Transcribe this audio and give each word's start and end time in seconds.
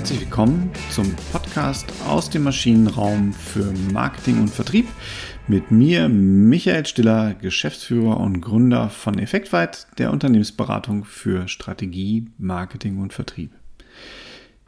herzlich 0.00 0.20
willkommen 0.22 0.70
zum 0.88 1.14
Podcast 1.30 1.92
aus 2.08 2.30
dem 2.30 2.44
Maschinenraum 2.44 3.34
für 3.34 3.70
Marketing 3.92 4.40
und 4.40 4.48
Vertrieb 4.48 4.88
mit 5.46 5.70
mir, 5.70 6.08
Michael 6.08 6.86
Stiller, 6.86 7.34
Geschäftsführer 7.34 8.18
und 8.18 8.40
Gründer 8.40 8.88
von 8.88 9.18
Effektweit, 9.18 9.88
der 9.98 10.10
Unternehmensberatung 10.10 11.04
für 11.04 11.48
Strategie, 11.48 12.28
Marketing 12.38 12.96
und 12.96 13.12
Vertrieb. 13.12 13.50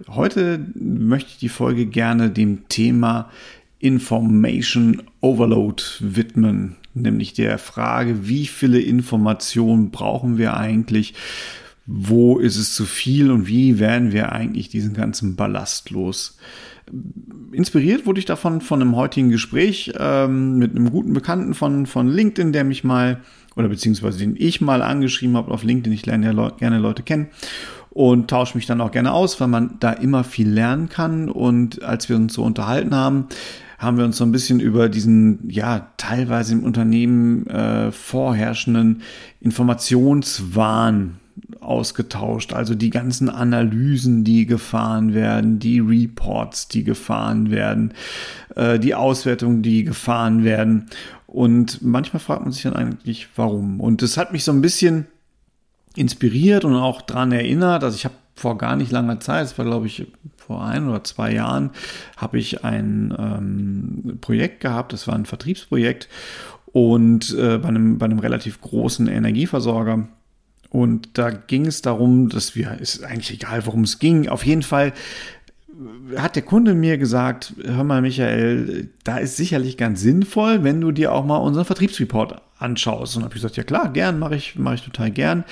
Heute 0.06 0.66
möchte 0.74 1.30
ich 1.30 1.38
die 1.38 1.48
Folge 1.48 1.86
gerne 1.86 2.28
dem 2.28 2.68
Thema 2.68 3.30
Information 3.78 5.02
Overload 5.22 5.82
widmen, 6.00 6.76
nämlich 6.92 7.32
der 7.32 7.56
Frage, 7.56 8.28
wie 8.28 8.46
viele 8.46 8.82
Informationen 8.82 9.92
brauchen 9.92 10.36
wir 10.36 10.58
eigentlich, 10.58 11.14
wo 11.86 12.38
ist 12.38 12.56
es 12.56 12.74
zu 12.74 12.84
viel 12.84 13.30
und 13.30 13.46
wie 13.46 13.78
werden 13.78 14.12
wir 14.12 14.32
eigentlich 14.32 14.68
diesen 14.68 14.94
ganzen 14.94 15.36
Ballast 15.36 15.90
los. 15.90 16.38
Inspiriert 17.52 18.06
wurde 18.06 18.20
ich 18.20 18.24
davon 18.24 18.60
von 18.60 18.80
einem 18.80 18.96
heutigen 18.96 19.30
Gespräch 19.30 19.92
ähm, 19.98 20.58
mit 20.58 20.72
einem 20.72 20.90
guten 20.90 21.12
Bekannten 21.12 21.54
von, 21.54 21.86
von 21.86 22.08
LinkedIn, 22.08 22.52
der 22.52 22.64
mich 22.64 22.84
mal, 22.84 23.20
oder 23.56 23.68
beziehungsweise 23.68 24.18
den 24.18 24.36
ich 24.36 24.60
mal 24.60 24.82
angeschrieben 24.82 25.36
habe 25.36 25.50
auf 25.50 25.62
LinkedIn. 25.62 25.92
Ich 25.92 26.06
lerne 26.06 26.26
ja 26.26 26.32
Le 26.32 26.52
gerne 26.58 26.78
Leute 26.78 27.02
kennen 27.02 27.28
und 27.90 28.30
tausche 28.30 28.56
mich 28.56 28.66
dann 28.66 28.80
auch 28.80 28.90
gerne 28.90 29.12
aus, 29.12 29.40
weil 29.40 29.48
man 29.48 29.76
da 29.80 29.92
immer 29.92 30.24
viel 30.24 30.48
lernen 30.48 30.88
kann. 30.88 31.28
Und 31.28 31.82
als 31.82 32.08
wir 32.08 32.16
uns 32.16 32.34
so 32.34 32.42
unterhalten 32.42 32.94
haben, 32.94 33.26
haben 33.78 33.98
wir 33.98 34.04
uns 34.04 34.16
so 34.16 34.24
ein 34.24 34.32
bisschen 34.32 34.60
über 34.60 34.88
diesen, 34.88 35.50
ja, 35.50 35.88
teilweise 35.96 36.54
im 36.54 36.62
Unternehmen 36.62 37.46
äh, 37.48 37.90
vorherrschenden 37.90 39.02
Informationswahn 39.40 41.18
ausgetauscht. 41.62 42.52
Also 42.52 42.74
die 42.74 42.90
ganzen 42.90 43.28
Analysen, 43.28 44.24
die 44.24 44.46
gefahren 44.46 45.14
werden, 45.14 45.58
die 45.58 45.80
Reports, 45.80 46.68
die 46.68 46.84
gefahren 46.84 47.50
werden, 47.50 47.94
äh, 48.56 48.78
die 48.78 48.94
Auswertungen, 48.94 49.62
die 49.62 49.84
gefahren 49.84 50.44
werden. 50.44 50.88
Und 51.26 51.82
manchmal 51.82 52.20
fragt 52.20 52.42
man 52.42 52.52
sich 52.52 52.62
dann 52.62 52.74
eigentlich, 52.76 53.28
warum. 53.36 53.80
Und 53.80 54.02
das 54.02 54.16
hat 54.16 54.32
mich 54.32 54.44
so 54.44 54.52
ein 54.52 54.60
bisschen 54.60 55.06
inspiriert 55.96 56.64
und 56.64 56.74
auch 56.74 57.02
daran 57.02 57.32
erinnert. 57.32 57.84
Also 57.84 57.96
ich 57.96 58.04
habe 58.04 58.14
vor 58.34 58.58
gar 58.58 58.76
nicht 58.76 58.90
langer 58.90 59.20
Zeit, 59.20 59.44
es 59.44 59.58
war 59.58 59.64
glaube 59.64 59.86
ich 59.86 60.06
vor 60.36 60.64
ein 60.64 60.88
oder 60.88 61.04
zwei 61.04 61.32
Jahren, 61.32 61.70
habe 62.16 62.38
ich 62.38 62.64
ein 62.64 63.14
ähm, 63.18 64.18
Projekt 64.20 64.60
gehabt, 64.60 64.92
das 64.92 65.06
war 65.06 65.14
ein 65.14 65.26
Vertriebsprojekt 65.26 66.08
und 66.72 67.34
äh, 67.34 67.58
bei, 67.58 67.68
einem, 67.68 67.98
bei 67.98 68.06
einem 68.06 68.18
relativ 68.18 68.60
großen 68.60 69.06
Energieversorger. 69.06 70.08
Und 70.72 71.18
da 71.18 71.30
ging 71.30 71.66
es 71.66 71.82
darum, 71.82 72.30
dass 72.30 72.56
wir, 72.56 72.78
ist 72.80 73.04
eigentlich 73.04 73.30
egal, 73.30 73.66
worum 73.66 73.84
es 73.84 73.98
ging, 73.98 74.30
auf 74.30 74.46
jeden 74.46 74.62
Fall 74.62 74.94
hat 76.16 76.34
der 76.34 76.42
Kunde 76.42 76.74
mir 76.74 76.96
gesagt, 76.96 77.52
hör 77.62 77.84
mal 77.84 78.00
Michael, 78.00 78.88
da 79.04 79.18
ist 79.18 79.36
sicherlich 79.36 79.76
ganz 79.76 80.00
sinnvoll, 80.00 80.64
wenn 80.64 80.80
du 80.80 80.90
dir 80.90 81.12
auch 81.12 81.26
mal 81.26 81.36
unseren 81.36 81.66
Vertriebsreport 81.66 82.40
anschaust. 82.58 83.16
Und 83.16 83.24
habe 83.24 83.34
ich 83.34 83.42
gesagt, 83.42 83.58
ja 83.58 83.64
klar, 83.64 83.92
gern, 83.92 84.18
mache 84.18 84.36
ich, 84.36 84.58
mache 84.58 84.76
ich 84.76 84.82
total 84.82 85.10
gern. 85.10 85.44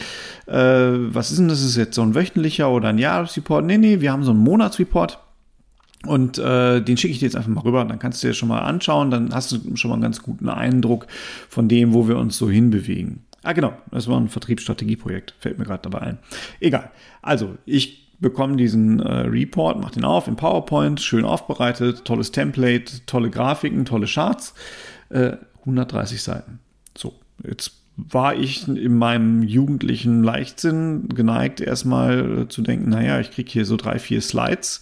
Äh, 0.46 0.54
was 0.54 1.30
ist 1.30 1.38
denn 1.38 1.48
das? 1.48 1.62
Ist 1.62 1.76
jetzt 1.76 1.96
so 1.96 2.02
ein 2.02 2.14
wöchentlicher 2.14 2.70
oder 2.70 2.88
ein 2.88 2.98
Jahresreport? 2.98 3.66
Nee, 3.66 3.76
nee, 3.76 4.00
wir 4.00 4.12
haben 4.12 4.24
so 4.24 4.30
einen 4.30 4.40
Monatsreport. 4.40 5.18
Und 6.06 6.38
äh, 6.38 6.80
den 6.80 6.96
schicke 6.96 7.12
ich 7.12 7.18
dir 7.18 7.26
jetzt 7.26 7.36
einfach 7.36 7.50
mal 7.50 7.60
rüber, 7.60 7.84
dann 7.84 7.98
kannst 7.98 8.22
du 8.22 8.28
dir 8.28 8.32
schon 8.32 8.48
mal 8.48 8.60
anschauen, 8.60 9.10
dann 9.10 9.34
hast 9.34 9.52
du 9.52 9.76
schon 9.76 9.90
mal 9.90 9.96
einen 9.96 10.02
ganz 10.02 10.22
guten 10.22 10.48
Eindruck 10.48 11.06
von 11.50 11.68
dem, 11.68 11.92
wo 11.92 12.08
wir 12.08 12.16
uns 12.16 12.38
so 12.38 12.48
hinbewegen. 12.48 13.24
Ah, 13.42 13.52
genau, 13.52 13.72
das 13.90 14.06
war 14.08 14.20
ein 14.20 14.28
Vertriebsstrategieprojekt, 14.28 15.34
fällt 15.38 15.58
mir 15.58 15.64
gerade 15.64 15.88
dabei 15.88 16.00
ein. 16.00 16.18
Egal. 16.60 16.90
Also, 17.22 17.56
ich 17.64 18.10
bekomme 18.20 18.56
diesen 18.56 19.00
äh, 19.00 19.12
Report, 19.22 19.80
mache 19.80 19.94
den 19.94 20.04
auf 20.04 20.28
in 20.28 20.36
PowerPoint, 20.36 21.00
schön 21.00 21.24
aufbereitet, 21.24 22.04
tolles 22.04 22.32
Template, 22.32 23.06
tolle 23.06 23.30
Grafiken, 23.30 23.84
tolle 23.86 24.06
Charts, 24.06 24.54
äh, 25.08 25.36
130 25.60 26.22
Seiten. 26.22 26.60
So, 26.96 27.14
jetzt 27.42 27.80
war 27.96 28.34
ich 28.34 28.66
in 28.68 28.96
meinem 28.96 29.42
jugendlichen 29.42 30.22
Leichtsinn 30.22 31.08
geneigt, 31.08 31.60
erstmal 31.60 32.46
zu 32.48 32.62
denken, 32.62 32.88
naja, 32.88 33.20
ich 33.20 33.30
kriege 33.30 33.50
hier 33.50 33.64
so 33.64 33.76
drei, 33.76 33.98
vier 33.98 34.20
Slides 34.20 34.80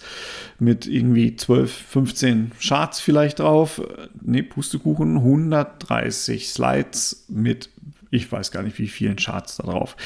mit 0.59 0.87
irgendwie 0.87 1.37
12, 1.37 1.73
15 1.73 2.53
Charts 2.61 3.01
vielleicht 3.01 3.41
drauf. 3.41 3.83
Nee, 4.21 4.43
Pustekuchen, 4.43 5.17
130 5.17 6.49
Slides 6.49 7.25
mit, 7.29 7.71
ich 8.11 8.31
weiß 8.31 8.51
gar 8.51 8.63
nicht, 8.63 8.79
wie 8.79 8.89
vielen 8.89 9.17
Charts 9.17 9.57
da 9.57 9.65
drauf. 9.65 9.97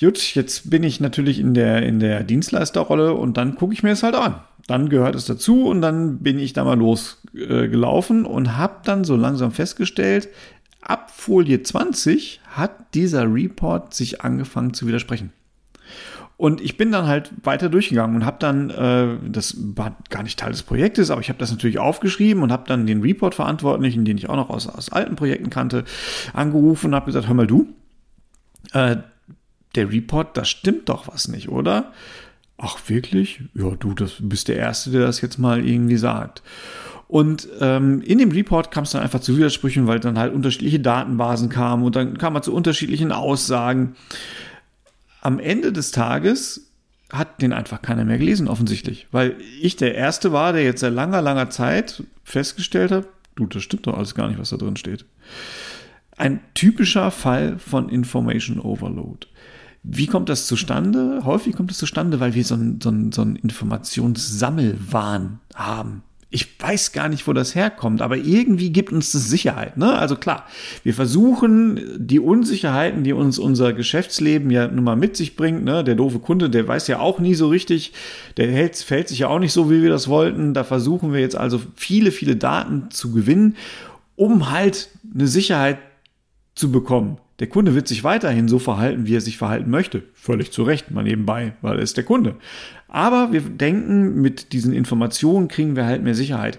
Gut, 0.00 0.34
jetzt 0.36 0.70
bin 0.70 0.84
ich 0.84 1.00
natürlich 1.00 1.40
in 1.40 1.54
der, 1.54 1.82
in 1.82 1.98
der 1.98 2.22
Dienstleisterrolle 2.22 3.14
und 3.14 3.36
dann 3.36 3.56
gucke 3.56 3.72
ich 3.72 3.82
mir 3.82 3.90
es 3.90 4.04
halt 4.04 4.14
an. 4.14 4.40
Dann 4.68 4.88
gehört 4.90 5.16
es 5.16 5.24
dazu 5.24 5.64
und 5.64 5.80
dann 5.80 6.18
bin 6.18 6.38
ich 6.38 6.52
da 6.52 6.62
mal 6.62 6.78
losgelaufen 6.78 8.24
äh, 8.24 8.28
und 8.28 8.56
habe 8.56 8.76
dann 8.84 9.02
so 9.02 9.16
langsam 9.16 9.50
festgestellt, 9.50 10.28
ab 10.82 11.10
Folie 11.10 11.62
20 11.62 12.40
hat 12.46 12.94
dieser 12.94 13.32
Report 13.32 13.92
sich 13.92 14.20
angefangen 14.20 14.72
zu 14.72 14.86
widersprechen. 14.86 15.32
Und 16.38 16.60
ich 16.60 16.76
bin 16.76 16.92
dann 16.92 17.08
halt 17.08 17.32
weiter 17.42 17.68
durchgegangen 17.68 18.14
und 18.14 18.24
habe 18.24 18.36
dann, 18.38 18.70
äh, 18.70 19.18
das 19.28 19.56
war 19.58 19.96
gar 20.08 20.22
nicht 20.22 20.38
Teil 20.38 20.52
des 20.52 20.62
Projektes, 20.62 21.10
aber 21.10 21.20
ich 21.20 21.30
habe 21.30 21.38
das 21.40 21.50
natürlich 21.50 21.80
aufgeschrieben 21.80 22.44
und 22.44 22.52
habe 22.52 22.62
dann 22.68 22.86
den 22.86 23.00
Report-Verantwortlichen, 23.02 24.04
den 24.04 24.16
ich 24.18 24.28
auch 24.28 24.36
noch 24.36 24.48
aus, 24.48 24.68
aus 24.68 24.90
alten 24.90 25.16
Projekten 25.16 25.50
kannte, 25.50 25.84
angerufen 26.32 26.86
und 26.86 26.94
habe 26.94 27.06
gesagt, 27.06 27.26
hör 27.26 27.34
mal 27.34 27.48
du, 27.48 27.66
äh, 28.72 28.98
der 29.74 29.90
Report, 29.90 30.36
da 30.36 30.44
stimmt 30.44 30.88
doch 30.88 31.08
was 31.08 31.26
nicht, 31.26 31.48
oder? 31.48 31.92
Ach, 32.56 32.78
wirklich? 32.86 33.42
Ja, 33.54 33.70
du, 33.70 33.94
das 33.94 34.18
bist 34.20 34.46
der 34.46 34.56
Erste, 34.56 34.92
der 34.92 35.02
das 35.02 35.20
jetzt 35.20 35.38
mal 35.38 35.66
irgendwie 35.66 35.96
sagt. 35.96 36.44
Und 37.08 37.48
ähm, 37.60 38.00
in 38.02 38.18
dem 38.18 38.30
Report 38.30 38.70
kam 38.70 38.84
es 38.84 38.92
dann 38.92 39.02
einfach 39.02 39.20
zu 39.20 39.36
Widersprüchen, 39.36 39.88
weil 39.88 39.98
dann 39.98 40.18
halt 40.18 40.32
unterschiedliche 40.32 40.78
Datenbasen 40.78 41.48
kamen 41.48 41.82
und 41.82 41.96
dann 41.96 42.16
kam 42.16 42.34
man 42.34 42.44
zu 42.44 42.54
unterschiedlichen 42.54 43.10
Aussagen. 43.10 43.96
Am 45.20 45.38
Ende 45.38 45.72
des 45.72 45.90
Tages 45.90 46.70
hat 47.10 47.42
den 47.42 47.52
einfach 47.52 47.82
keiner 47.82 48.04
mehr 48.04 48.18
gelesen, 48.18 48.48
offensichtlich. 48.48 49.06
Weil 49.10 49.36
ich 49.60 49.76
der 49.76 49.94
Erste 49.94 50.32
war, 50.32 50.52
der 50.52 50.64
jetzt 50.64 50.80
seit 50.80 50.92
langer, 50.92 51.22
langer 51.22 51.50
Zeit 51.50 52.02
festgestellt 52.22 52.90
hat, 52.90 53.08
du, 53.34 53.46
das 53.46 53.62
stimmt 53.62 53.86
doch 53.86 53.96
alles 53.96 54.14
gar 54.14 54.28
nicht, 54.28 54.38
was 54.38 54.50
da 54.50 54.56
drin 54.56 54.76
steht. 54.76 55.06
Ein 56.16 56.40
typischer 56.54 57.10
Fall 57.10 57.58
von 57.58 57.88
Information 57.88 58.60
Overload. 58.60 59.26
Wie 59.84 60.06
kommt 60.06 60.28
das 60.28 60.46
zustande? 60.46 61.22
Häufig 61.24 61.56
kommt 61.56 61.70
es 61.70 61.78
zustande, 61.78 62.20
weil 62.20 62.34
wir 62.34 62.44
so 62.44 62.54
einen 62.54 62.80
so 62.80 62.92
so 63.12 63.22
ein 63.22 63.36
Informationssammelwahn 63.36 65.38
haben. 65.54 66.02
Ich 66.30 66.60
weiß 66.60 66.92
gar 66.92 67.08
nicht, 67.08 67.26
wo 67.26 67.32
das 67.32 67.54
herkommt, 67.54 68.02
aber 68.02 68.18
irgendwie 68.18 68.70
gibt 68.70 68.92
uns 68.92 69.12
das 69.12 69.30
Sicherheit. 69.30 69.78
Ne? 69.78 69.96
Also 69.98 70.14
klar, 70.14 70.46
wir 70.84 70.92
versuchen 70.92 71.80
die 71.96 72.20
Unsicherheiten, 72.20 73.02
die 73.02 73.14
uns 73.14 73.38
unser 73.38 73.72
Geschäftsleben 73.72 74.50
ja 74.50 74.68
nun 74.68 74.84
mal 74.84 74.96
mit 74.96 75.16
sich 75.16 75.36
bringt. 75.36 75.64
Ne? 75.64 75.82
Der 75.84 75.94
doofe 75.94 76.18
Kunde, 76.18 76.50
der 76.50 76.68
weiß 76.68 76.86
ja 76.88 76.98
auch 76.98 77.18
nie 77.18 77.34
so 77.34 77.48
richtig, 77.48 77.94
der 78.36 78.52
hält, 78.52 78.76
fällt 78.76 79.08
sich 79.08 79.20
ja 79.20 79.28
auch 79.28 79.38
nicht 79.38 79.54
so, 79.54 79.70
wie 79.70 79.82
wir 79.82 79.88
das 79.88 80.08
wollten. 80.08 80.52
Da 80.52 80.64
versuchen 80.64 81.14
wir 81.14 81.20
jetzt 81.20 81.36
also 81.36 81.62
viele, 81.76 82.10
viele 82.10 82.36
Daten 82.36 82.90
zu 82.90 83.10
gewinnen, 83.12 83.56
um 84.14 84.50
halt 84.50 84.90
eine 85.14 85.28
Sicherheit 85.28 85.78
zu 86.54 86.70
bekommen. 86.70 87.16
Der 87.38 87.46
Kunde 87.46 87.74
wird 87.74 87.86
sich 87.86 88.02
weiterhin 88.02 88.48
so 88.48 88.58
verhalten, 88.58 89.06
wie 89.06 89.14
er 89.14 89.20
sich 89.20 89.38
verhalten 89.38 89.70
möchte. 89.70 90.02
Völlig 90.14 90.50
zu 90.50 90.64
Recht, 90.64 90.90
mal 90.90 91.04
nebenbei, 91.04 91.54
weil 91.62 91.76
er 91.76 91.82
ist 91.82 91.96
der 91.96 92.04
Kunde. 92.04 92.34
Aber 92.88 93.32
wir 93.32 93.42
denken, 93.42 94.20
mit 94.20 94.52
diesen 94.52 94.72
Informationen 94.72 95.48
kriegen 95.48 95.76
wir 95.76 95.86
halt 95.86 96.02
mehr 96.02 96.14
Sicherheit. 96.14 96.58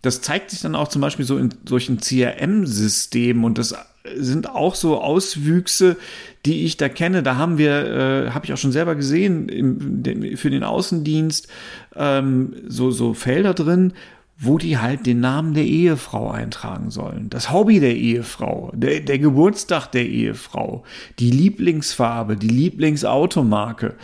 Das 0.00 0.20
zeigt 0.20 0.50
sich 0.50 0.60
dann 0.60 0.74
auch 0.74 0.88
zum 0.88 1.00
Beispiel 1.00 1.24
so 1.24 1.36
in 1.36 1.50
solchen 1.68 1.98
CRM-Systemen 1.98 3.44
und 3.44 3.58
das 3.58 3.74
sind 4.16 4.50
auch 4.50 4.74
so 4.74 5.00
Auswüchse, 5.00 5.96
die 6.44 6.64
ich 6.64 6.76
da 6.76 6.88
kenne. 6.88 7.22
Da 7.22 7.36
haben 7.36 7.56
wir, 7.56 8.26
äh, 8.26 8.30
habe 8.30 8.44
ich 8.44 8.52
auch 8.52 8.58
schon 8.58 8.72
selber 8.72 8.94
gesehen, 8.96 9.48
im, 9.48 10.36
für 10.36 10.50
den 10.50 10.62
Außendienst 10.62 11.48
ähm, 11.96 12.54
so, 12.68 12.90
so 12.90 13.14
Felder 13.14 13.54
drin, 13.54 13.94
wo 14.36 14.58
die 14.58 14.78
halt 14.78 15.06
den 15.06 15.20
Namen 15.20 15.54
der 15.54 15.64
Ehefrau 15.64 16.30
eintragen 16.30 16.90
sollen. 16.90 17.30
Das 17.30 17.52
Hobby 17.52 17.80
der 17.80 17.96
Ehefrau, 17.96 18.72
der, 18.74 19.00
der 19.00 19.18
Geburtstag 19.18 19.86
der 19.88 20.06
Ehefrau, 20.06 20.84
die 21.18 21.30
Lieblingsfarbe, 21.30 22.36
die 22.36 22.48
Lieblingsautomarke. 22.48 23.94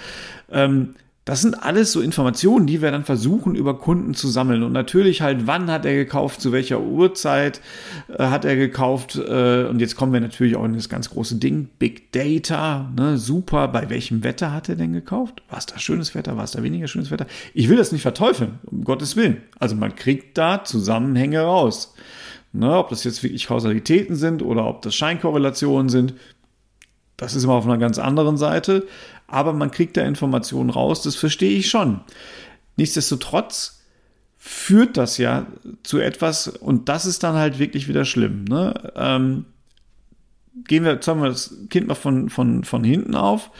Ähm, 0.51 0.95
das 1.27 1.43
sind 1.43 1.63
alles 1.63 1.93
so 1.93 2.01
Informationen, 2.01 2.67
die 2.67 2.81
wir 2.81 2.91
dann 2.91 3.05
versuchen 3.05 3.55
über 3.55 3.79
Kunden 3.79 4.15
zu 4.15 4.27
sammeln. 4.29 4.63
Und 4.63 4.73
natürlich 4.73 5.21
halt, 5.21 5.47
wann 5.47 5.71
hat 5.71 5.85
er 5.85 5.95
gekauft, 5.95 6.41
zu 6.41 6.51
welcher 6.51 6.81
Uhrzeit 6.81 7.61
äh, 8.09 8.25
hat 8.25 8.47
er 8.47 8.57
gekauft. 8.57 9.17
Äh, 9.17 9.65
und 9.65 9.81
jetzt 9.81 9.97
kommen 9.97 10.15
wir 10.15 10.21
natürlich 10.21 10.57
auch 10.57 10.65
in 10.65 10.73
das 10.73 10.89
ganz 10.89 11.11
große 11.11 11.37
Ding, 11.37 11.69
Big 11.79 12.11
Data. 12.13 12.91
Ne, 12.97 13.19
super, 13.19 13.69
bei 13.69 13.91
welchem 13.91 14.25
Wetter 14.25 14.53
hat 14.53 14.71
er 14.71 14.77
denn 14.77 14.95
gekauft? 14.95 15.43
War 15.51 15.59
es 15.59 15.67
da 15.67 15.79
schönes 15.79 16.15
Wetter, 16.15 16.39
war 16.39 16.45
es 16.45 16.53
da 16.53 16.63
weniger 16.63 16.89
schönes 16.89 17.11
Wetter? 17.11 17.27
Ich 17.53 17.69
will 17.69 17.77
das 17.77 17.93
nicht 17.93 18.03
verteufeln, 18.03 18.59
um 18.65 18.83
Gottes 18.83 19.15
Willen. 19.15 19.43
Also 19.59 19.77
man 19.77 19.95
kriegt 19.95 20.39
da 20.39 20.65
Zusammenhänge 20.65 21.41
raus. 21.41 21.95
Ne, 22.53 22.77
ob 22.77 22.89
das 22.89 23.05
jetzt 23.05 23.23
wirklich 23.23 23.47
Kausalitäten 23.47 24.17
sind 24.17 24.43
oder 24.43 24.67
ob 24.67 24.83
das 24.83 24.97
Scheinkorrelationen 24.97 25.91
sind, 25.91 26.15
das 27.21 27.35
ist 27.37 27.45
immer 27.45 27.53
auf 27.53 27.67
einer 27.67 27.77
ganz 27.77 27.99
anderen 27.99 28.39
Seite 28.39 28.87
aber 29.31 29.53
man 29.53 29.71
kriegt 29.71 29.97
da 29.97 30.03
Informationen 30.03 30.71
raus, 30.71 31.03
das 31.03 31.17
verstehe 31.17 31.57
ich 31.59 31.71
schon. 31.71 32.01
Nichtsdestotrotz 32.77 33.83
führt 34.39 34.97
das 34.97 35.19
ja 35.19 35.47
zu 35.83 35.99
etwas 35.99 36.49
und 36.49 36.89
das 36.89 37.07
ist 37.07 37.23
dann 37.23 37.35
halt 37.35 37.59
wirklich 37.59 37.89
wieder 37.89 38.05
schlimm. 38.05 38.45
Ne? 38.45 38.75
Ähm, 38.97 39.45
gehen 40.65 40.85
wir, 40.85 41.01
zäumen 41.01 41.23
wir 41.23 41.29
das 41.29 41.55
Kind 41.69 41.89
mal 41.89 41.95
von, 41.95 42.31
von, 42.31 42.65
von 42.65 42.85
hinten 42.85 43.15
auf. 43.15 43.51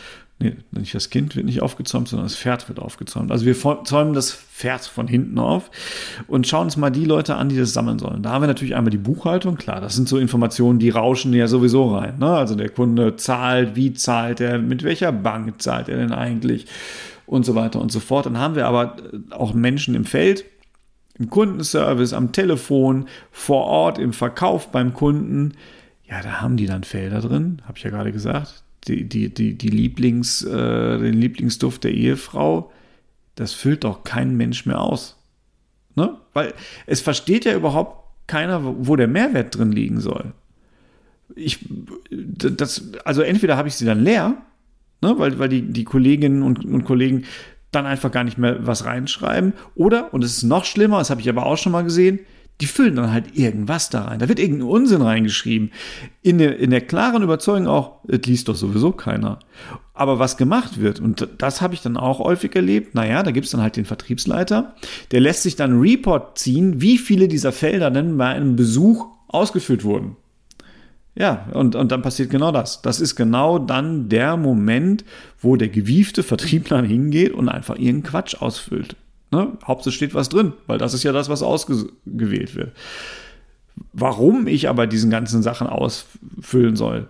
Nee, 0.43 0.57
nicht 0.71 0.95
das 0.95 1.11
Kind 1.11 1.37
wird 1.37 1.45
nicht 1.45 1.61
aufgezäumt, 1.61 2.09
sondern 2.09 2.25
das 2.25 2.35
Pferd 2.35 2.67
wird 2.71 2.79
aufgezäumt. 2.79 3.31
Also 3.31 3.45
wir 3.45 3.55
zäumen 3.85 4.15
das 4.15 4.33
Pferd 4.33 4.87
von 4.87 5.07
hinten 5.07 5.39
auf 5.39 5.71
und 6.29 6.47
schauen 6.47 6.65
uns 6.65 6.79
mal 6.79 6.89
die 6.89 7.05
Leute 7.05 7.35
an, 7.35 7.51
die 7.51 7.59
das 7.59 7.75
sammeln 7.75 7.99
sollen. 7.99 8.23
Da 8.23 8.31
haben 8.31 8.43
wir 8.43 8.47
natürlich 8.47 8.75
einmal 8.75 8.91
die 8.91 8.97
Buchhaltung, 8.97 9.57
klar, 9.57 9.83
das 9.83 9.97
sind 9.97 10.09
so 10.09 10.17
Informationen, 10.17 10.79
die 10.79 10.89
rauschen 10.89 11.35
ja 11.35 11.47
sowieso 11.47 11.95
rein. 11.95 12.19
Ne? 12.19 12.29
Also 12.29 12.55
der 12.55 12.71
Kunde 12.71 13.17
zahlt, 13.17 13.77
wie 13.77 13.93
zahlt 13.93 14.41
er, 14.41 14.59
mit 14.59 14.83
welcher 14.83 15.13
Bank 15.13 15.61
zahlt 15.61 15.91
er 15.91 15.99
denn 15.99 16.13
eigentlich 16.13 16.65
und 17.27 17.45
so 17.45 17.55
weiter 17.55 17.79
und 17.79 17.93
so 17.93 18.01
fort. 18.01 18.25
Dann 18.25 18.39
haben 18.39 18.55
wir 18.55 18.67
aber 18.67 18.97
auch 19.29 19.53
Menschen 19.53 19.95
im 19.95 20.07
Feld, 20.07 20.47
im 21.19 21.29
Kundenservice, 21.29 22.15
am 22.15 22.33
Telefon, 22.33 23.09
vor 23.31 23.67
Ort, 23.67 23.99
im 23.99 24.15
Verkauf 24.15 24.73
beim 24.73 24.95
Kunden. 24.95 25.53
Ja, 26.09 26.23
da 26.23 26.41
haben 26.41 26.57
die 26.57 26.67
dann 26.67 26.83
Felder 26.83 27.21
drin, 27.21 27.61
habe 27.67 27.77
ich 27.77 27.85
ja 27.85 27.91
gerade 27.91 28.11
gesagt. 28.11 28.65
Die, 28.89 29.09
die, 29.09 29.33
die, 29.33 29.55
die 29.55 29.69
Lieblings, 29.69 30.43
äh, 30.43 30.99
den 30.99 31.15
Lieblingsduft 31.15 31.85
der 31.85 31.93
Ehefrau, 31.93 32.73
das 33.35 33.53
füllt 33.53 33.85
doch 33.85 34.05
kein 34.05 34.37
Mensch 34.37 34.67
mehr 34.67 34.81
aus. 34.81 35.19
Ne? 35.97 36.17
Weil 36.33 36.55
es 36.87 37.01
versteht 37.01 37.45
ja 37.45 37.55
überhaupt 37.55 38.01
keiner, 38.27 38.61
wo 38.87 38.97
der 38.97 39.09
Mehrwert 39.09 39.57
drin 39.57 39.73
liegen 39.73 40.01
soll. 40.01 40.33
Ich, 41.35 41.59
das, 42.11 42.93
also 43.05 43.23
entweder 43.23 43.57
habe 43.57 43.69
ich 43.69 43.75
sie 43.75 43.85
dann 43.85 44.03
leer, 44.03 44.37
ne, 45.01 45.15
weil, 45.19 45.39
weil 45.39 45.49
die, 45.49 45.63
die 45.63 45.85
Kolleginnen 45.85 46.43
und, 46.43 46.65
und 46.65 46.85
Kollegen 46.85 47.25
dann 47.71 47.87
einfach 47.87 48.11
gar 48.11 48.25
nicht 48.25 48.39
mehr 48.39 48.67
was 48.67 48.85
reinschreiben. 48.85 49.53
Oder, 49.75 50.13
und 50.13 50.25
es 50.25 50.39
ist 50.39 50.43
noch 50.45 50.65
schlimmer, 50.65 50.99
das 50.99 51.11
habe 51.11 51.21
ich 51.21 51.29
aber 51.29 51.47
auch 51.47 51.59
schon 51.59 51.73
mal 51.73 51.83
gesehen, 51.83 52.21
die 52.61 52.67
füllen 52.67 52.97
dann 52.97 53.13
halt 53.13 53.37
irgendwas 53.37 53.91
da 53.91 54.05
rein. 54.05 54.19
Da 54.19 54.29
wird 54.29 54.39
irgendein 54.39 54.69
Unsinn 54.69 55.03
reingeschrieben. 55.03 55.71
In 56.23 56.39
der, 56.39 56.59
in 56.59 56.71
der 56.71 56.83
klaren 56.83 57.23
Überzeugung 57.23 57.67
auch, 57.67 57.99
es 58.07 58.23
liest 58.27 58.49
doch 58.49 58.55
sowieso 58.55 58.93
keiner. 58.93 59.39
Aber 59.95 60.19
was 60.19 60.37
gemacht 60.37 60.81
wird, 60.81 61.01
und 61.01 61.29
das 61.39 61.61
habe 61.61 61.75
ich 61.75 61.83
dann 61.83 61.97
auch 61.97 62.21
häufig 62.21 62.55
erlebt, 62.55 62.95
naja, 62.95 63.23
da 63.23 63.31
gibt 63.31 63.47
es 63.47 63.53
dann 63.53 63.63
halt 63.63 63.77
den 63.77 63.85
Vertriebsleiter, 63.85 64.75
der 65.11 65.21
lässt 65.21 65.43
sich 65.43 65.57
dann 65.57 65.73
einen 65.73 65.81
Report 65.81 66.39
ziehen, 66.39 66.81
wie 66.81 66.99
viele 66.99 67.29
dieser 67.29 67.53
Felder 67.53 67.91
denn 67.91 68.17
bei 68.17 68.27
einem 68.27 68.57
Besuch 68.57 69.07
ausgefüllt 69.29 69.85
wurden. 69.85 70.17
Ja, 71.15 71.49
und, 71.53 71.75
und 71.75 71.93
dann 71.93 72.03
passiert 72.03 72.31
genau 72.31 72.53
das. 72.53 72.83
Das 72.83 73.01
ist 73.01 73.17
genau 73.17 73.59
dann 73.59 74.09
der 74.09 74.37
Moment, 74.37 75.05
wo 75.41 75.57
der 75.57 75.69
gewiefte 75.69 76.23
Vertriebler 76.23 76.83
hingeht 76.83 77.33
und 77.33 77.49
einfach 77.49 77.77
ihren 77.77 78.03
Quatsch 78.03 78.41
ausfüllt. 78.41 78.97
Ne? 79.31 79.57
Hauptsache 79.65 79.95
steht 79.95 80.15
was 80.15 80.29
drin, 80.29 80.53
weil 80.67 80.79
das 80.79 80.95
ist 80.95 81.03
ja 81.03 81.13
das, 81.13 81.29
was 81.29 81.43
ausgewählt 81.43 82.55
wird. 82.55 82.73
Warum 83.93 84.47
ich 84.47 84.69
aber 84.69 84.87
diesen 84.87 85.11
ganzen 85.11 85.43
Sachen 85.43 85.67
ausfüllen 85.67 86.77
soll, 86.77 87.09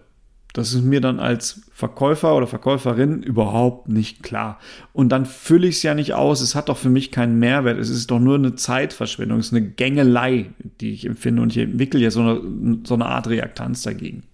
das 0.53 0.75
ist 0.75 0.83
mir 0.83 1.01
dann 1.01 1.21
als 1.21 1.63
Verkäufer 1.73 2.37
oder 2.37 2.47
Verkäuferin 2.47 3.23
überhaupt 3.23 3.89
nicht 3.89 4.23
klar. 4.23 4.59
Und 4.93 5.11
dann 5.11 5.25
fülle 5.25 5.69
ich 5.69 5.77
es 5.77 5.83
ja 5.83 5.95
nicht 5.95 6.15
aus. 6.15 6.41
Es 6.41 6.55
hat 6.55 6.69
doch 6.69 6.77
für 6.77 6.91
mich 6.91 7.13
keinen 7.13 7.39
Mehrwert. 7.39 7.79
Es 7.79 7.89
ist 7.89 8.11
doch 8.11 8.19
nur 8.19 8.35
eine 8.35 8.57
Zeitverschwendung. 8.57 9.39
Es 9.39 9.47
ist 9.47 9.55
eine 9.55 9.67
Gängelei, 9.67 10.51
die 10.81 10.93
ich 10.93 11.07
empfinde. 11.07 11.43
Und 11.43 11.57
ich 11.57 11.63
entwickle 11.63 12.01
ja 12.01 12.11
so 12.11 12.21
eine, 12.21 12.81
so 12.85 12.95
eine 12.95 13.07
Art 13.07 13.29
Reaktanz 13.29 13.83
dagegen. 13.83 14.25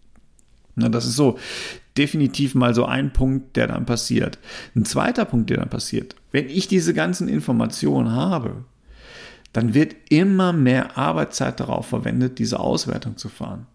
Na, 0.77 0.89
das 0.89 1.07
ist 1.07 1.17
so 1.17 1.39
definitiv 1.97 2.55
mal 2.55 2.75
so 2.75 2.85
ein 2.85 3.13
Punkt, 3.13 3.57
der 3.57 3.67
dann 3.67 3.87
passiert. 3.87 4.39
Ein 4.75 4.85
zweiter 4.85 5.25
Punkt, 5.25 5.51
der 5.51 5.57
dann 5.57 5.71
passiert. 5.71 6.15
Wenn 6.31 6.49
ich 6.49 6.69
diese 6.69 6.95
ganzen 6.95 7.29
Informationen 7.29 8.13
habe, 8.13 8.65
dann 9.53 9.73
wird 9.73 9.97
immer 10.11 10.53
mehr 10.53 10.99
Arbeitszeit 10.99 11.59
darauf 11.59 11.87
verwendet, 11.87 12.39
diese 12.39 12.61
Auswertung 12.61 13.17
zu 13.17 13.31
fahren. 13.31 13.67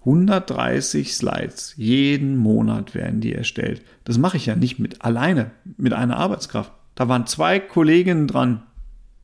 130 0.00 1.14
Slides 1.14 1.74
jeden 1.76 2.36
Monat 2.36 2.94
werden 2.94 3.20
die 3.20 3.34
erstellt. 3.34 3.82
Das 4.04 4.18
mache 4.18 4.36
ich 4.36 4.46
ja 4.46 4.56
nicht 4.56 4.78
mit 4.78 5.02
alleine, 5.02 5.50
mit 5.76 5.92
einer 5.92 6.16
Arbeitskraft. 6.16 6.72
Da 6.94 7.08
waren 7.08 7.26
zwei 7.26 7.58
Kolleginnen 7.58 8.26
dran, 8.26 8.62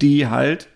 die 0.01 0.27
halt 0.27 0.69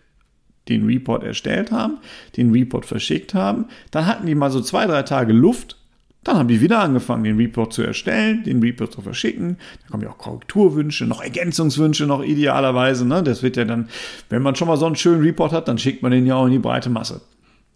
den 0.69 0.87
Report 0.87 1.23
erstellt 1.23 1.71
haben, 1.71 1.99
den 2.37 2.51
Report 2.51 2.87
verschickt 2.87 3.35
haben. 3.35 3.67
Dann 3.91 4.07
hatten 4.07 4.27
die 4.27 4.35
mal 4.35 4.51
so 4.51 4.61
zwei, 4.61 4.87
drei 4.87 5.03
Tage 5.03 5.33
Luft. 5.33 5.79
Dann 6.25 6.39
haben 6.39 6.49
die 6.49 6.61
wieder 6.61 6.81
angefangen, 6.81 7.23
den 7.25 7.37
Report 7.37 7.73
zu 7.73 7.83
erstellen, 7.83 8.43
den 8.45 8.61
Report 8.61 8.93
zu 8.93 9.03
verschicken. 9.03 9.59
Da 9.83 9.91
kommen 9.91 10.03
ja 10.03 10.11
auch 10.11 10.19
Korrekturwünsche, 10.19 11.05
noch 11.05 11.23
Ergänzungswünsche, 11.23 12.07
noch 12.07 12.23
idealerweise. 12.23 13.07
Ne? 13.07 13.23
Das 13.23 13.43
wird 13.43 13.57
ja 13.57 13.65
dann, 13.65 13.89
wenn 14.31 14.43
man 14.43 14.57
schon 14.57 14.69
mal 14.69 14.79
so 14.79 14.87
einen 14.87 14.97
schönen 14.97 15.23
Report 15.23 15.53
hat, 15.53 15.69
dann 15.69 15.79
schickt 15.79 16.03
man 16.03 16.13
den 16.13 16.27
ja 16.27 16.37
auch 16.37 16.47
in 16.47 16.53
die 16.53 16.59
breite 16.59 16.89
Masse. 16.89 17.21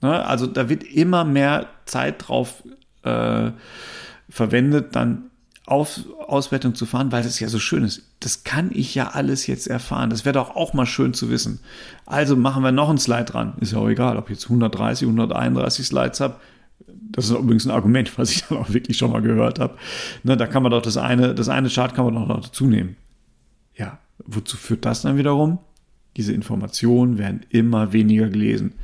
Ne? 0.01 0.25
Also 0.25 0.47
da 0.47 0.69
wird 0.69 0.83
immer 0.83 1.25
mehr 1.25 1.67
Zeit 1.85 2.27
drauf 2.27 2.63
äh, 3.03 3.51
verwendet, 4.31 4.97
dann 4.97 5.31
auf 5.67 6.01
Auswertung 6.27 6.75
zu 6.75 6.87
fahren, 6.87 7.13
weil 7.13 7.25
es 7.27 7.41
ja 7.41 7.49
so 7.49 7.59
schön 7.59 7.85
ist. 7.85 8.03
Das 8.21 8.43
kann 8.43 8.71
ich 8.73 8.95
ja 8.95 9.09
alles 9.09 9.47
jetzt 9.47 9.67
erfahren. 9.67 10.09
Das 10.09 10.25
wäre 10.25 10.33
doch 10.33 10.57
auch 10.57 10.73
mal 10.73 10.87
schön 10.87 11.13
zu 11.13 11.29
wissen. 11.29 11.61
Also 12.07 12.37
machen 12.37 12.63
wir 12.63 12.73
noch 12.73 12.89
ein 12.89 12.97
Slide 12.97 13.27
dran. 13.27 13.53
Ist 13.61 13.73
ja 13.73 13.79
auch 13.79 13.89
egal, 13.89 14.17
ob 14.17 14.31
ich 14.31 14.37
jetzt 14.37 14.45
130, 14.45 15.07
131 15.07 15.87
Slides 15.87 16.21
habe. 16.21 16.37
Das 16.87 17.27
ist 17.27 17.37
übrigens 17.37 17.67
ein 17.67 17.71
Argument, 17.71 18.17
was 18.19 18.31
ich 18.31 18.45
dann 18.49 18.59
auch 18.59 18.73
wirklich 18.73 18.97
schon 18.97 19.13
mal 19.13 19.23
gehört 19.23 19.59
habe. 19.59 19.77
Ne, 20.23 20.37
da 20.37 20.47
kann 20.47 20.63
man 20.63 20.73
doch 20.73 20.83
das 20.83 20.97
eine, 20.97 21.35
das 21.35 21.49
eine 21.49 21.69
Chart 21.69 21.95
kann 21.95 22.05
man 22.05 22.15
doch 22.15 22.27
noch 22.27 22.41
dazu 22.41 22.67
nehmen. 22.67 22.97
Ja, 23.77 23.99
wozu 24.27 24.57
führt 24.57 24.85
das 24.85 25.03
dann 25.03 25.17
wiederum? 25.17 25.59
Diese 26.17 26.33
Informationen 26.33 27.19
werden 27.19 27.47
immer 27.51 27.93
weniger 27.93 28.29
gelesen. 28.29 28.75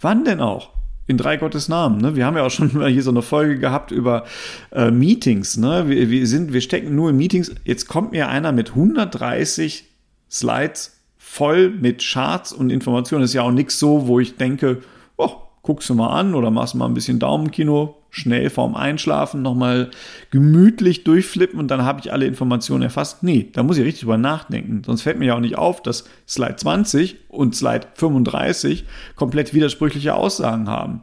Wann 0.00 0.24
denn 0.24 0.40
auch? 0.40 0.70
In 1.08 1.18
drei 1.18 1.36
Gottes 1.36 1.68
Namen. 1.68 2.00
Ne? 2.00 2.16
Wir 2.16 2.26
haben 2.26 2.36
ja 2.36 2.42
auch 2.42 2.50
schon 2.50 2.72
mal 2.78 2.90
hier 2.90 3.02
so 3.02 3.10
eine 3.10 3.22
Folge 3.22 3.58
gehabt 3.58 3.90
über 3.90 4.24
äh, 4.72 4.90
Meetings. 4.90 5.56
Ne? 5.56 5.88
Wir, 5.88 6.10
wir, 6.10 6.26
sind, 6.26 6.52
wir 6.52 6.60
stecken 6.60 6.94
nur 6.94 7.10
in 7.10 7.16
Meetings. 7.16 7.54
Jetzt 7.64 7.86
kommt 7.86 8.12
mir 8.12 8.28
einer 8.28 8.52
mit 8.52 8.70
130 8.70 9.84
Slides 10.30 11.00
voll 11.16 11.70
mit 11.70 12.02
Charts 12.02 12.52
und 12.52 12.70
Informationen. 12.70 13.22
Das 13.22 13.30
ist 13.30 13.34
ja 13.34 13.42
auch 13.42 13.52
nichts 13.52 13.78
so, 13.78 14.06
wo 14.06 14.20
ich 14.20 14.36
denke, 14.36 14.82
oh, 15.16 15.45
guckst 15.66 15.90
du 15.90 15.94
mal 15.94 16.08
an 16.18 16.34
oder 16.34 16.50
machst 16.50 16.76
mal 16.76 16.86
ein 16.86 16.94
bisschen 16.94 17.18
Daumenkino, 17.18 17.96
schnell 18.10 18.48
vorm 18.50 18.76
Einschlafen 18.76 19.42
nochmal 19.42 19.90
gemütlich 20.30 21.02
durchflippen 21.02 21.58
und 21.58 21.68
dann 21.68 21.82
habe 21.82 22.00
ich 22.00 22.12
alle 22.12 22.24
Informationen 22.24 22.84
erfasst. 22.84 23.22
Nee, 23.24 23.50
da 23.52 23.64
muss 23.64 23.76
ich 23.76 23.84
richtig 23.84 24.02
drüber 24.02 24.16
nachdenken. 24.16 24.82
Sonst 24.86 25.02
fällt 25.02 25.18
mir 25.18 25.26
ja 25.26 25.34
auch 25.34 25.40
nicht 25.40 25.58
auf, 25.58 25.82
dass 25.82 26.04
Slide 26.28 26.56
20 26.56 27.16
und 27.28 27.56
Slide 27.56 27.88
35 27.94 28.84
komplett 29.16 29.52
widersprüchliche 29.52 30.14
Aussagen 30.14 30.68
haben, 30.68 31.02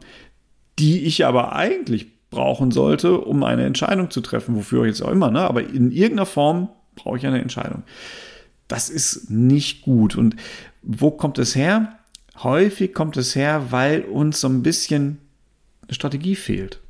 die 0.78 1.00
ich 1.04 1.26
aber 1.26 1.54
eigentlich 1.54 2.06
brauchen 2.30 2.70
sollte, 2.70 3.20
um 3.20 3.44
eine 3.44 3.64
Entscheidung 3.66 4.10
zu 4.10 4.22
treffen, 4.22 4.56
wofür 4.56 4.86
jetzt 4.86 5.02
auch 5.02 5.10
immer, 5.10 5.30
ne? 5.30 5.42
aber 5.42 5.62
in 5.62 5.92
irgendeiner 5.92 6.26
Form 6.26 6.70
brauche 6.96 7.18
ich 7.18 7.26
eine 7.26 7.40
Entscheidung. 7.40 7.82
Das 8.66 8.88
ist 8.88 9.30
nicht 9.30 9.82
gut. 9.82 10.16
Und 10.16 10.36
wo 10.82 11.10
kommt 11.10 11.38
es 11.38 11.54
her? 11.54 11.98
Häufig 12.42 12.94
kommt 12.94 13.16
es 13.16 13.34
her, 13.34 13.66
weil 13.70 14.02
uns 14.02 14.40
so 14.40 14.48
ein 14.48 14.62
bisschen 14.62 15.18
eine 15.82 15.94
Strategie 15.94 16.36
fehlt 16.36 16.80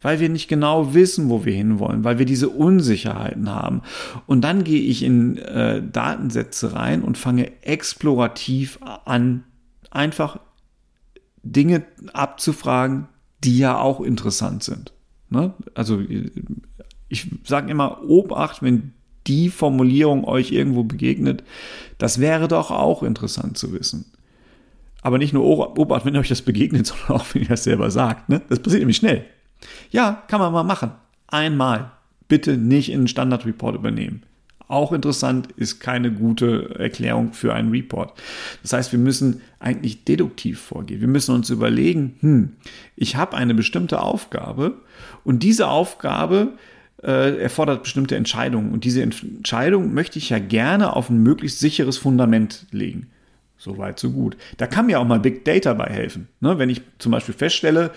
weil 0.00 0.20
wir 0.20 0.28
nicht 0.28 0.48
genau 0.48 0.94
wissen, 0.94 1.28
wo 1.28 1.44
wir 1.44 1.52
hinwollen, 1.52 2.04
weil 2.04 2.18
wir 2.18 2.26
diese 2.26 2.48
Unsicherheiten 2.48 3.50
haben. 3.50 3.82
Und 4.26 4.42
dann 4.42 4.64
gehe 4.64 4.80
ich 4.80 5.02
in 5.02 5.38
äh, 5.38 5.82
Datensätze 5.82 6.74
rein 6.74 7.02
und 7.02 7.18
fange 7.18 7.50
explorativ 7.62 8.78
an, 9.04 9.44
einfach 9.90 10.38
Dinge 11.42 11.84
abzufragen, 12.12 13.08
die 13.42 13.58
ja 13.58 13.78
auch 13.78 14.00
interessant 14.00 14.62
sind. 14.62 14.92
Ne? 15.30 15.54
Also 15.74 16.00
ich 17.08 17.30
sage 17.44 17.70
immer, 17.70 18.02
Obacht, 18.04 18.62
wenn 18.62 18.92
die 19.26 19.48
Formulierung 19.48 20.24
euch 20.24 20.52
irgendwo 20.52 20.84
begegnet, 20.84 21.44
das 21.98 22.18
wäre 22.20 22.48
doch 22.48 22.70
auch 22.70 23.02
interessant 23.02 23.58
zu 23.58 23.72
wissen. 23.72 24.06
Aber 25.02 25.18
nicht 25.18 25.32
nur 25.32 25.44
Obacht, 25.44 26.04
wenn 26.04 26.16
euch 26.16 26.28
das 26.28 26.42
begegnet, 26.42 26.86
sondern 26.88 27.20
auch, 27.20 27.26
wenn 27.32 27.42
ihr 27.42 27.48
das 27.48 27.64
selber 27.64 27.90
sagt. 27.90 28.28
Ne? 28.28 28.42
Das 28.48 28.60
passiert 28.60 28.80
nämlich 28.80 28.96
schnell. 28.96 29.24
Ja, 29.90 30.22
kann 30.28 30.40
man 30.40 30.52
mal 30.52 30.64
machen. 30.64 30.92
Einmal. 31.26 31.92
Bitte 32.28 32.56
nicht 32.56 32.90
in 32.90 32.98
einen 32.98 33.08
Standard-Report 33.08 33.74
übernehmen. 33.74 34.22
Auch 34.68 34.92
interessant 34.92 35.50
ist 35.56 35.80
keine 35.80 36.12
gute 36.12 36.74
Erklärung 36.78 37.32
für 37.32 37.54
einen 37.54 37.70
Report. 37.70 38.12
Das 38.62 38.74
heißt, 38.74 38.92
wir 38.92 38.98
müssen 38.98 39.40
eigentlich 39.60 40.04
deduktiv 40.04 40.60
vorgehen. 40.60 41.00
Wir 41.00 41.08
müssen 41.08 41.34
uns 41.34 41.48
überlegen, 41.48 42.16
hm, 42.20 42.52
ich 42.94 43.16
habe 43.16 43.36
eine 43.36 43.54
bestimmte 43.54 44.02
Aufgabe 44.02 44.74
und 45.24 45.42
diese 45.42 45.68
Aufgabe 45.68 46.52
äh, 47.02 47.40
erfordert 47.40 47.84
bestimmte 47.84 48.16
Entscheidungen. 48.16 48.70
Und 48.72 48.84
diese 48.84 49.02
Entscheidung 49.02 49.94
möchte 49.94 50.18
ich 50.18 50.28
ja 50.28 50.38
gerne 50.38 50.94
auf 50.94 51.08
ein 51.08 51.22
möglichst 51.22 51.60
sicheres 51.60 51.96
Fundament 51.96 52.66
legen. 52.70 53.08
So 53.58 53.76
weit, 53.76 53.98
so 53.98 54.10
gut. 54.10 54.36
Da 54.56 54.68
kann 54.68 54.86
mir 54.86 55.00
auch 55.00 55.04
mal 55.04 55.18
Big 55.18 55.44
Data 55.44 55.74
bei 55.74 55.86
helfen. 55.86 56.28
Ne? 56.40 56.58
Wenn 56.58 56.70
ich 56.70 56.80
zum 56.98 57.10
Beispiel 57.10 57.34
feststelle, 57.34 57.90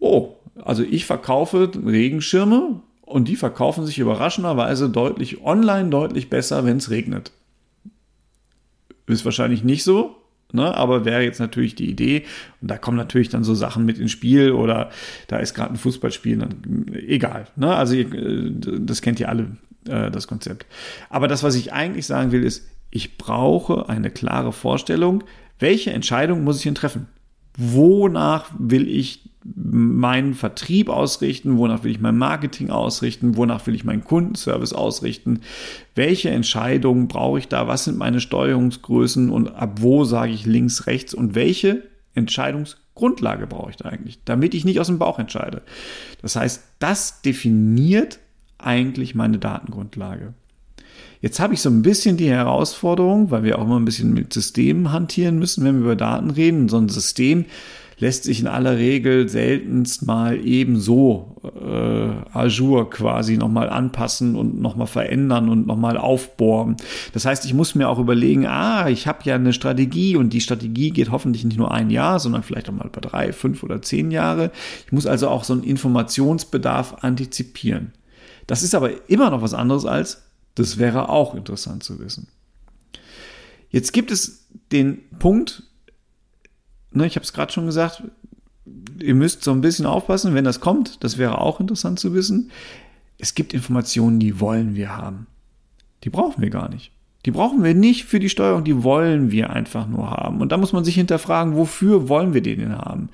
oh, 0.00 0.34
also 0.64 0.82
ich 0.82 1.04
verkaufe 1.04 1.70
Regenschirme 1.84 2.80
und 3.02 3.28
die 3.28 3.36
verkaufen 3.36 3.84
sich 3.84 3.98
überraschenderweise 3.98 4.88
deutlich 4.88 5.42
online 5.42 5.90
deutlich 5.90 6.30
besser, 6.30 6.64
wenn 6.64 6.78
es 6.78 6.88
regnet. 6.88 7.32
Ist 9.06 9.26
wahrscheinlich 9.26 9.62
nicht 9.62 9.84
so, 9.84 10.16
ne? 10.52 10.74
aber 10.74 11.04
wäre 11.04 11.22
jetzt 11.22 11.38
natürlich 11.38 11.74
die 11.74 11.90
Idee. 11.90 12.24
Und 12.62 12.70
da 12.70 12.78
kommen 12.78 12.96
natürlich 12.96 13.28
dann 13.28 13.44
so 13.44 13.54
Sachen 13.54 13.84
mit 13.84 13.98
ins 13.98 14.12
Spiel 14.12 14.52
oder 14.52 14.90
da 15.28 15.36
ist 15.36 15.52
gerade 15.52 15.74
ein 15.74 15.76
Fußballspiel, 15.76 16.38
dann, 16.38 16.94
egal. 16.94 17.46
Ne? 17.56 17.74
Also 17.74 17.94
äh, 17.94 18.50
das 18.80 19.02
kennt 19.02 19.20
ihr 19.20 19.28
alle, 19.28 19.58
äh, 19.86 20.10
das 20.10 20.26
Konzept. 20.26 20.64
Aber 21.10 21.28
das, 21.28 21.42
was 21.42 21.56
ich 21.56 21.74
eigentlich 21.74 22.06
sagen 22.06 22.32
will, 22.32 22.42
ist, 22.42 22.66
ich 22.94 23.18
brauche 23.18 23.88
eine 23.88 24.08
klare 24.08 24.52
Vorstellung, 24.52 25.24
welche 25.58 25.92
Entscheidung 25.92 26.44
muss 26.44 26.58
ich 26.58 26.62
denn 26.62 26.76
treffen? 26.76 27.08
Wonach 27.56 28.50
will 28.56 28.88
ich 28.88 29.30
meinen 29.44 30.34
Vertrieb 30.34 30.88
ausrichten? 30.88 31.58
Wonach 31.58 31.82
will 31.82 31.90
ich 31.90 32.00
mein 32.00 32.16
Marketing 32.16 32.70
ausrichten? 32.70 33.36
Wonach 33.36 33.66
will 33.66 33.74
ich 33.74 33.84
meinen 33.84 34.04
Kundenservice 34.04 34.72
ausrichten? 34.72 35.40
Welche 35.96 36.30
Entscheidungen 36.30 37.08
brauche 37.08 37.40
ich 37.40 37.48
da? 37.48 37.66
Was 37.66 37.84
sind 37.84 37.98
meine 37.98 38.20
Steuerungsgrößen 38.20 39.28
und 39.28 39.54
ab 39.56 39.80
wo 39.80 40.04
sage 40.04 40.32
ich 40.32 40.46
links, 40.46 40.86
rechts? 40.86 41.14
Und 41.14 41.34
welche 41.34 41.82
Entscheidungsgrundlage 42.14 43.48
brauche 43.48 43.70
ich 43.70 43.76
da 43.76 43.88
eigentlich, 43.88 44.20
damit 44.24 44.54
ich 44.54 44.64
nicht 44.64 44.78
aus 44.78 44.86
dem 44.86 45.00
Bauch 45.00 45.18
entscheide? 45.18 45.62
Das 46.22 46.36
heißt, 46.36 46.62
das 46.78 47.22
definiert 47.22 48.20
eigentlich 48.58 49.16
meine 49.16 49.38
Datengrundlage. 49.38 50.32
Jetzt 51.24 51.40
habe 51.40 51.54
ich 51.54 51.62
so 51.62 51.70
ein 51.70 51.80
bisschen 51.80 52.18
die 52.18 52.28
Herausforderung, 52.28 53.30
weil 53.30 53.44
wir 53.44 53.58
auch 53.58 53.64
immer 53.64 53.80
ein 53.80 53.86
bisschen 53.86 54.12
mit 54.12 54.34
Systemen 54.34 54.92
hantieren 54.92 55.38
müssen, 55.38 55.64
wenn 55.64 55.76
wir 55.76 55.84
über 55.84 55.96
Daten 55.96 56.28
reden. 56.28 56.68
So 56.68 56.76
ein 56.76 56.90
System 56.90 57.46
lässt 57.98 58.24
sich 58.24 58.40
in 58.40 58.46
aller 58.46 58.76
Regel 58.76 59.26
seltenst 59.30 60.04
mal 60.04 60.38
ebenso 60.46 61.40
äh, 61.42 62.36
Azure 62.36 62.90
quasi 62.90 63.38
nochmal 63.38 63.70
anpassen 63.70 64.36
und 64.36 64.60
nochmal 64.60 64.86
verändern 64.86 65.48
und 65.48 65.66
nochmal 65.66 65.96
aufbohren. 65.96 66.76
Das 67.14 67.24
heißt, 67.24 67.46
ich 67.46 67.54
muss 67.54 67.74
mir 67.74 67.88
auch 67.88 67.98
überlegen, 67.98 68.46
ah, 68.46 68.90
ich 68.90 69.06
habe 69.06 69.20
ja 69.24 69.36
eine 69.36 69.54
Strategie 69.54 70.16
und 70.16 70.34
die 70.34 70.42
Strategie 70.42 70.90
geht 70.90 71.10
hoffentlich 71.10 71.46
nicht 71.46 71.56
nur 71.56 71.72
ein 71.72 71.88
Jahr, 71.88 72.20
sondern 72.20 72.42
vielleicht 72.42 72.68
auch 72.68 72.74
mal 72.74 72.88
über 72.88 73.00
drei, 73.00 73.32
fünf 73.32 73.62
oder 73.62 73.80
zehn 73.80 74.10
Jahre. 74.10 74.50
Ich 74.84 74.92
muss 74.92 75.06
also 75.06 75.28
auch 75.28 75.44
so 75.44 75.54
einen 75.54 75.64
Informationsbedarf 75.64 76.96
antizipieren. 77.00 77.92
Das 78.46 78.62
ist 78.62 78.74
aber 78.74 78.90
immer 79.08 79.30
noch 79.30 79.40
was 79.40 79.54
anderes 79.54 79.86
als 79.86 80.23
das 80.54 80.78
wäre 80.78 81.08
auch 81.08 81.34
interessant 81.34 81.82
zu 81.82 81.98
wissen. 81.98 82.28
Jetzt 83.70 83.92
gibt 83.92 84.10
es 84.10 84.46
den 84.70 85.02
Punkt, 85.18 85.64
ne, 86.92 87.06
ich 87.06 87.16
habe 87.16 87.24
es 87.24 87.32
gerade 87.32 87.52
schon 87.52 87.66
gesagt, 87.66 88.02
ihr 89.00 89.14
müsst 89.14 89.42
so 89.42 89.50
ein 89.50 89.60
bisschen 89.60 89.86
aufpassen, 89.86 90.34
wenn 90.34 90.44
das 90.44 90.60
kommt, 90.60 91.02
das 91.02 91.18
wäre 91.18 91.38
auch 91.38 91.60
interessant 91.60 91.98
zu 91.98 92.14
wissen. 92.14 92.50
Es 93.18 93.34
gibt 93.34 93.52
Informationen, 93.52 94.20
die 94.20 94.40
wollen 94.40 94.74
wir 94.74 94.96
haben. 94.96 95.26
Die 96.04 96.10
brauchen 96.10 96.42
wir 96.42 96.50
gar 96.50 96.68
nicht. 96.68 96.92
Die 97.24 97.30
brauchen 97.30 97.64
wir 97.64 97.74
nicht 97.74 98.04
für 98.04 98.20
die 98.20 98.28
Steuerung, 98.28 98.64
die 98.64 98.82
wollen 98.82 99.30
wir 99.30 99.50
einfach 99.50 99.88
nur 99.88 100.10
haben. 100.10 100.40
Und 100.40 100.52
da 100.52 100.56
muss 100.58 100.72
man 100.72 100.84
sich 100.84 100.94
hinterfragen, 100.94 101.56
wofür 101.56 102.08
wollen 102.08 102.34
wir 102.34 102.42
den 102.42 102.58
denn 102.58 102.76
haben? 102.76 103.08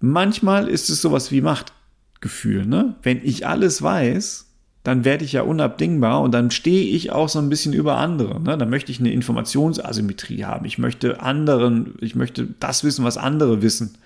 Manchmal 0.00 0.68
ist 0.68 0.90
es 0.90 1.00
sowas 1.00 1.30
wie 1.30 1.40
Machtgefühl. 1.40 2.66
Ne? 2.66 2.96
Wenn 3.02 3.24
ich 3.24 3.46
alles 3.46 3.80
weiß, 3.80 4.47
dann 4.88 5.04
werde 5.04 5.22
ich 5.22 5.32
ja 5.32 5.42
unabdingbar 5.42 6.22
und 6.22 6.32
dann 6.32 6.50
stehe 6.50 6.86
ich 6.96 7.12
auch 7.12 7.28
so 7.28 7.38
ein 7.38 7.50
bisschen 7.50 7.74
über 7.74 7.98
andere. 7.98 8.40
Ne? 8.40 8.56
Dann 8.56 8.70
möchte 8.70 8.90
ich 8.90 9.00
eine 9.00 9.12
Informationsasymmetrie 9.12 10.46
haben. 10.46 10.64
Ich 10.64 10.78
möchte 10.78 11.20
anderen, 11.20 11.92
ich 12.00 12.14
möchte 12.14 12.48
das 12.58 12.84
wissen, 12.84 13.04
was 13.04 13.18
andere 13.18 13.60
wissen. 13.60 13.98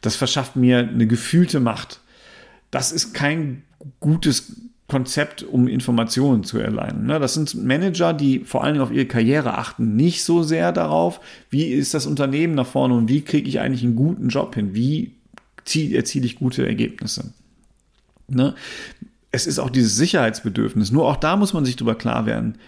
Das 0.00 0.14
verschafft 0.14 0.54
mir 0.54 0.78
eine 0.78 1.08
gefühlte 1.08 1.58
Macht. 1.58 1.98
Das 2.70 2.92
ist 2.92 3.14
kein 3.14 3.64
gutes 3.98 4.60
Konzept, 4.86 5.42
um 5.42 5.66
Informationen 5.66 6.44
zu 6.44 6.58
erlangen. 6.58 7.04
Ne? 7.06 7.18
Das 7.18 7.34
sind 7.34 7.60
Manager, 7.60 8.12
die 8.12 8.44
vor 8.44 8.62
allen 8.62 8.74
Dingen 8.74 8.84
auf 8.84 8.92
ihre 8.92 9.06
Karriere 9.06 9.58
achten, 9.58 9.96
nicht 9.96 10.22
so 10.22 10.44
sehr 10.44 10.70
darauf, 10.70 11.18
wie 11.50 11.64
ist 11.64 11.94
das 11.94 12.06
Unternehmen 12.06 12.54
nach 12.54 12.68
vorne 12.68 12.94
und 12.94 13.08
wie 13.08 13.22
kriege 13.22 13.48
ich 13.48 13.58
eigentlich 13.58 13.82
einen 13.82 13.96
guten 13.96 14.28
Job 14.28 14.54
hin, 14.54 14.72
wie 14.72 15.16
erziele 15.74 16.26
ich 16.26 16.36
gute 16.36 16.64
Ergebnisse. 16.64 17.32
Es 19.32 19.46
ist 19.46 19.58
auch 19.58 19.70
dieses 19.70 19.96
Sicherheitsbedürfnis. 19.96 20.92
Nur 20.92 21.06
auch 21.06 21.16
da 21.16 21.36
muss 21.36 21.52
man 21.52 21.64
sich 21.64 21.76
drüber 21.76 21.94
klar 21.94 22.26
werden. 22.26 22.58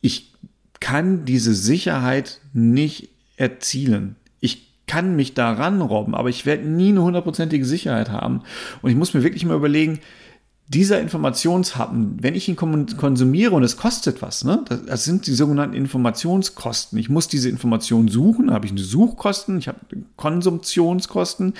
Ich 0.00 0.32
kann 0.80 1.24
diese 1.24 1.54
Sicherheit 1.54 2.40
nicht 2.52 3.10
erzielen. 3.36 4.16
Ich 4.40 4.72
kann 4.86 5.16
mich 5.16 5.34
daran 5.34 5.80
robben, 5.82 6.14
aber 6.14 6.28
ich 6.28 6.46
werde 6.46 6.66
nie 6.68 6.90
eine 6.90 7.02
hundertprozentige 7.02 7.64
Sicherheit 7.64 8.10
haben. 8.10 8.42
Und 8.82 8.90
ich 8.90 8.96
muss 8.96 9.14
mir 9.14 9.22
wirklich 9.22 9.44
mal 9.44 9.56
überlegen, 9.56 9.98
dieser 10.68 11.00
Informationshappen, 11.00 12.16
wenn 12.20 12.34
ich 12.34 12.48
ihn 12.48 12.56
konsumiere 12.56 13.54
und 13.54 13.62
es 13.62 13.76
kostet 13.76 14.20
was, 14.20 14.44
ne, 14.44 14.64
das 14.86 15.04
sind 15.04 15.28
die 15.28 15.34
sogenannten 15.34 15.76
Informationskosten. 15.76 16.98
Ich 16.98 17.08
muss 17.08 17.28
diese 17.28 17.48
Information 17.48 18.08
suchen, 18.08 18.52
habe 18.52 18.66
ich 18.66 18.72
eine 18.72 18.80
Suchkosten, 18.80 19.58
ich 19.58 19.68
habe 19.68 19.78
Konsumptionskosten 20.16 21.54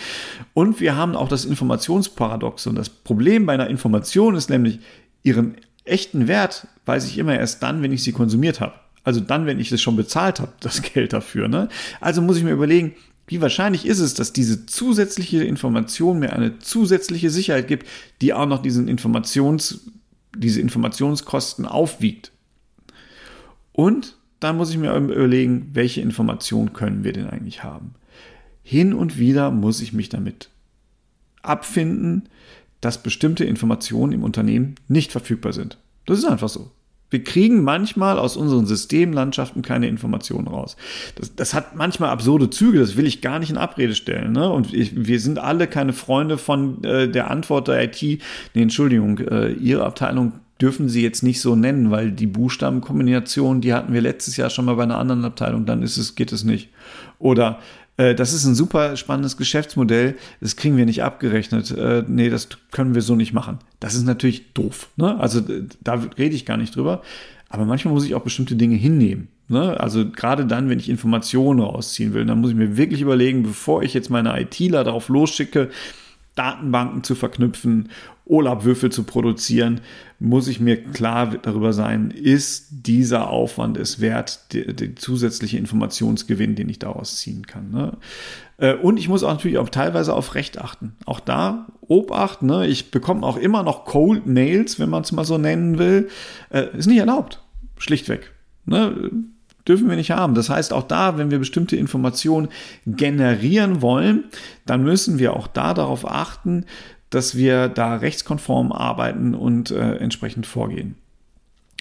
und 0.55 0.81
wir 0.81 0.97
haben 0.97 1.15
auch 1.15 1.29
das 1.29 1.45
Informationsparadox. 1.45 2.67
Und 2.67 2.75
das 2.75 2.89
Problem 2.89 3.47
bei 3.47 3.55
einer 3.55 3.69
Information 3.69 4.35
ist 4.35 4.51
nämlich, 4.51 4.81
ihren 5.23 5.57
echten 5.85 6.27
Wert 6.27 6.67
weiß 6.85 7.07
ich 7.07 7.19
immer 7.19 7.39
erst 7.39 7.63
dann, 7.63 7.83
wenn 7.83 7.93
ich 7.93 8.03
sie 8.03 8.13
konsumiert 8.13 8.61
habe. 8.61 8.75
Also 9.05 9.21
dann, 9.21 9.47
wenn 9.47 9.61
ich 9.61 9.71
es 9.71 9.81
schon 9.81 9.95
bezahlt 9.95 10.41
habe, 10.41 10.53
das 10.59 10.83
Geld 10.95 11.13
dafür. 11.13 11.47
Ne? 11.47 11.69
Also 12.01 12.23
muss 12.23 12.39
ich 12.39 12.45
mir 12.45 12.51
überlegen, 12.51 12.95
wie 13.27 13.41
wahrscheinlich 13.41 13.87
ist 13.87 13.99
es, 13.99 14.15
dass 14.15 14.33
diese 14.33 14.67
zusätzliche 14.67 15.43
Information 15.43 16.19
mir 16.19 16.33
eine 16.33 16.59
zusätzliche 16.59 17.31
Sicherheit 17.31 17.67
gibt, 17.67 17.87
die 18.21 18.33
auch 18.33 18.47
noch 18.47 18.63
diesen 18.63 18.89
Informations, 18.89 19.91
diese 20.37 20.61
Informationskosten 20.61 21.67
aufwiegt? 21.67 22.31
Und 23.73 24.17
dann 24.41 24.57
muss 24.57 24.71
ich 24.71 24.79
mir 24.79 24.95
überlegen, 24.95 25.71
welche 25.73 26.01
Informationen 26.01 26.73
können 26.73 27.05
wir 27.05 27.13
denn 27.13 27.29
eigentlich 27.29 27.65
haben? 27.65 27.95
Hin 28.63 28.95
und 28.95 29.19
wieder 29.19 29.51
muss 29.51 29.81
ich 29.81 29.93
mich 29.93 30.09
damit 30.09 30.51
abfinden, 31.43 32.29
dass 32.81 33.03
bestimmte 33.03 33.45
Informationen 33.45 34.13
im 34.13 34.23
Unternehmen 34.23 34.77
nicht 34.89 35.13
verfügbar 35.13 35.53
sind. 35.53 35.79
Das 36.05 36.19
ist 36.19 36.25
einfach 36.25 36.49
so. 36.49 36.71
Wir 37.11 37.23
kriegen 37.23 37.63
manchmal 37.63 38.19
aus 38.19 38.37
unseren 38.37 38.67
Systemlandschaften 38.67 39.63
keine 39.63 39.89
Informationen 39.89 40.49
raus. 40.49 40.77
Das, 41.15 41.35
das 41.35 41.55
hat 41.55 41.77
manchmal 41.77 42.11
absurde 42.11 42.51
Züge, 42.51 42.81
das 42.81 42.97
will 42.97 43.07
ich 43.07 43.21
gar 43.21 43.39
nicht 43.39 43.51
in 43.51 43.59
Abrede 43.59 43.95
stellen. 43.95 44.33
Ne? 44.33 44.51
Und 44.51 44.75
ich, 44.75 45.07
wir 45.07 45.21
sind 45.21 45.39
alle 45.39 45.67
keine 45.69 45.93
Freunde 45.93 46.39
von 46.39 46.83
äh, 46.85 47.09
der 47.09 47.31
Antwort 47.31 47.69
der 47.69 47.85
IT. 47.85 48.03
Nee, 48.03 48.63
Entschuldigung, 48.63 49.19
äh, 49.19 49.53
Ihre 49.53 49.85
Abteilung 49.85 50.33
dürfen 50.61 50.89
Sie 50.89 51.03
jetzt 51.03 51.23
nicht 51.23 51.41
so 51.41 51.55
nennen, 51.55 51.91
weil 51.91 52.11
die 52.11 52.27
Buchstabenkombination, 52.27 53.61
die 53.61 53.75
hatten 53.75 53.93
wir 53.93 54.01
letztes 54.01 54.37
Jahr 54.37 54.51
schon 54.51 54.65
mal 54.65 54.75
bei 54.75 54.85
einer 54.85 54.99
anderen 54.99 55.25
Abteilung, 55.25 55.67
dann 55.67 55.83
ist 55.83 55.99
es, 55.99 56.15
geht 56.15 56.33
es 56.33 56.45
nicht. 56.45 56.71
Oder 57.19 57.59
das 57.97 58.33
ist 58.33 58.45
ein 58.45 58.55
super 58.55 58.97
spannendes 58.97 59.37
Geschäftsmodell, 59.37 60.17
das 60.41 60.57
kriegen 60.57 60.77
wir 60.77 60.85
nicht 60.85 61.03
abgerechnet. 61.03 61.71
Äh, 61.71 62.05
nee, 62.07 62.29
das 62.29 62.49
können 62.71 62.95
wir 62.95 63.03
so 63.03 63.17
nicht 63.17 63.33
machen. 63.33 63.59
Das 63.81 63.95
ist 63.95 64.05
natürlich 64.05 64.53
doof. 64.53 64.89
Ne? 64.97 65.19
Also 65.19 65.41
da 65.83 65.95
rede 66.19 66.35
ich 66.35 66.45
gar 66.45 66.57
nicht 66.57 66.77
drüber. 66.77 67.03
Aber 67.49 67.65
manchmal 67.65 67.95
muss 67.95 68.05
ich 68.05 68.15
auch 68.15 68.23
bestimmte 68.23 68.57
Dinge 68.57 68.77
hinnehmen. 68.77 69.29
Ne? 69.49 69.79
Also 69.81 70.11
gerade 70.11 70.47
dann, 70.47 70.69
wenn 70.69 70.79
ich 70.79 70.89
Informationen 70.89 71.61
rausziehen 71.61 72.13
will, 72.13 72.25
dann 72.27 72.41
muss 72.41 72.51
ich 72.51 72.57
mir 72.57 72.77
wirklich 72.77 73.01
überlegen, 73.01 73.45
bevor 73.45 73.83
ich 73.83 73.95
jetzt 73.95 74.11
meine 74.11 74.39
ITler 74.41 74.85
darauf 74.85 75.09
losschicke, 75.09 75.71
Datenbanken 76.35 77.03
zu 77.03 77.15
verknüpfen, 77.15 77.89
Olab-Würfel 78.27 78.91
zu 78.91 79.05
produzieren, 79.05 79.81
muss 80.19 80.49
ich 80.49 80.61
mir 80.61 80.83
klar 80.83 81.37
darüber 81.43 81.73
sein, 81.73 82.11
ist 82.11 82.67
dieser 82.71 83.31
Aufwand 83.31 83.77
es 83.77 84.01
wert, 84.01 84.53
der 84.53 84.97
zusätzliche 84.97 85.59
Informationsgewinn, 85.59 86.55
den 86.55 86.69
ich 86.69 86.79
daraus 86.79 87.17
ziehen 87.19 87.47
kann. 87.47 87.71
Ne? 87.71 87.97
Äh, 88.59 88.75
und 88.75 88.99
ich 88.99 89.09
muss 89.09 89.23
auch 89.23 89.33
natürlich 89.33 89.59
auch 89.59 89.69
teilweise 89.69 90.15
auf 90.15 90.35
Recht 90.35 90.59
achten. 90.59 90.97
Auch 91.05 91.21
da 91.21 91.67
Obacht, 91.83 92.43
ne? 92.43 92.67
ich 92.67 92.91
bekomme 92.91 93.25
auch 93.25 93.37
immer 93.37 93.63
noch 93.63 93.85
Cold 93.85 94.27
Mails, 94.27 94.79
wenn 94.79 94.91
man 94.91 95.03
es 95.03 95.13
mal 95.13 95.25
so 95.25 95.39
nennen 95.39 95.79
will. 95.79 96.09
Äh, 96.51 96.77
ist 96.77 96.87
nicht 96.87 96.99
erlaubt, 96.99 97.43
schlichtweg. 97.79 98.33
Ne? 98.65 99.11
dürfen 99.69 99.89
wir 99.89 99.97
nicht 99.97 100.13
haben. 100.13 100.35
Das 100.35 100.49
heißt, 100.49 100.73
auch 100.73 100.85
da, 100.85 101.19
wenn 101.19 101.31
wir 101.31 101.39
bestimmte 101.39 101.77
Informationen 101.77 102.49
generieren 102.87 103.83
wollen, 103.83 104.25
dann 104.65 104.83
müssen 104.83 105.19
wir 105.19 105.35
auch 105.35 105.47
da 105.49 105.75
darauf 105.75 106.09
achten, 106.09 106.65
dass 107.11 107.37
wir 107.37 107.69
da 107.69 107.97
rechtskonform 107.97 108.73
arbeiten 108.73 109.35
und 109.35 109.71
äh, 109.71 109.97
entsprechend 109.97 110.47
vorgehen. 110.47 110.97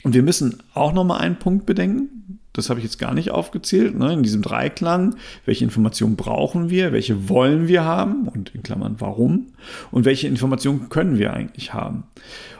Und 0.03 0.13
wir 0.13 0.23
müssen 0.23 0.61
auch 0.73 0.93
noch 0.93 1.03
mal 1.03 1.17
einen 1.17 1.37
Punkt 1.37 1.65
bedenken. 1.65 2.39
Das 2.53 2.69
habe 2.69 2.79
ich 2.79 2.85
jetzt 2.85 2.99
gar 2.99 3.13
nicht 3.13 3.31
aufgezählt. 3.31 3.97
Ne? 3.97 4.13
In 4.13 4.23
diesem 4.23 4.41
Dreiklang, 4.41 5.15
welche 5.45 5.65
Informationen 5.65 6.15
brauchen 6.15 6.69
wir, 6.69 6.93
welche 6.93 7.27
wollen 7.27 7.67
wir 7.67 7.83
haben 7.83 8.27
und 8.27 8.53
in 8.53 8.63
Klammern 8.63 8.95
warum 8.99 9.47
und 9.91 10.05
welche 10.05 10.27
Informationen 10.27 10.89
können 10.89 11.17
wir 11.17 11.33
eigentlich 11.33 11.73
haben. 11.73 12.03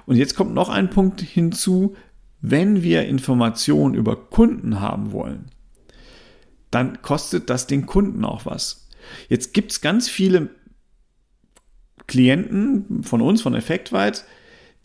Und 0.06 0.18
jetzt 0.18 0.36
kommt 0.36 0.54
noch 0.54 0.70
ein 0.70 0.90
Punkt 0.90 1.22
hinzu, 1.22 1.96
wenn 2.42 2.84
wir 2.84 3.06
Informationen 3.06 3.96
über 3.96 4.16
Kunden 4.16 4.80
haben 4.80 5.12
wollen, 5.12 5.46
dann 6.72 7.02
kostet 7.02 7.50
das 7.50 7.68
den 7.68 7.86
Kunden 7.86 8.26
auch 8.26 8.46
was. 8.46 8.88
Jetzt 9.30 9.54
gibt 9.54 9.72
es 9.72 9.82
ganz 9.82 10.10
viele 10.10 10.50
Klienten 12.08 13.04
von 13.04 13.22
uns, 13.22 13.42
von 13.42 13.56
Effektweit, 13.56 14.26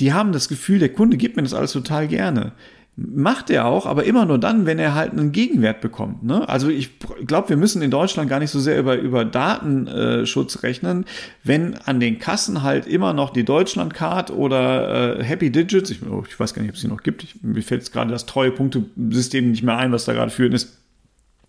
die 0.00 0.12
haben 0.12 0.32
das 0.32 0.48
Gefühl, 0.48 0.78
der 0.78 0.92
Kunde 0.92 1.16
gibt 1.16 1.36
mir 1.36 1.42
das 1.42 1.54
alles 1.54 1.72
total 1.72 2.08
gerne. 2.08 2.52
Macht 2.96 3.48
er 3.48 3.66
auch, 3.66 3.86
aber 3.86 4.04
immer 4.04 4.26
nur 4.26 4.38
dann, 4.38 4.66
wenn 4.66 4.78
er 4.78 4.94
halt 4.94 5.12
einen 5.12 5.32
Gegenwert 5.32 5.80
bekommt. 5.80 6.22
Ne? 6.22 6.46
Also 6.48 6.68
ich 6.68 6.90
glaube, 7.26 7.50
wir 7.50 7.56
müssen 7.56 7.80
in 7.82 7.90
Deutschland 7.90 8.28
gar 8.28 8.40
nicht 8.40 8.50
so 8.50 8.58
sehr 8.58 8.78
über, 8.78 8.96
über 8.96 9.24
Datenschutz 9.24 10.62
rechnen, 10.62 11.06
wenn 11.44 11.76
an 11.76 12.00
den 12.00 12.18
Kassen 12.18 12.62
halt 12.62 12.86
immer 12.86 13.12
noch 13.12 13.30
die 13.30 13.44
Deutschlandcard 13.44 14.30
oder 14.30 15.18
äh, 15.18 15.24
Happy 15.24 15.50
Digits, 15.50 15.90
ich, 15.90 16.00
oh, 16.02 16.24
ich, 16.28 16.38
weiß 16.38 16.52
gar 16.52 16.62
nicht, 16.62 16.70
ob 16.70 16.76
es 16.76 16.82
sie 16.82 16.88
noch 16.88 17.02
gibt, 17.02 17.22
ich, 17.22 17.42
mir 17.42 17.62
fällt 17.62 17.90
gerade 17.92 18.10
das 18.10 18.26
treue 18.26 18.50
Punktesystem 18.50 19.50
nicht 19.50 19.62
mehr 19.62 19.78
ein, 19.78 19.92
was 19.92 20.04
da 20.04 20.12
gerade 20.12 20.30
führend 20.30 20.54
ist. 20.54 20.79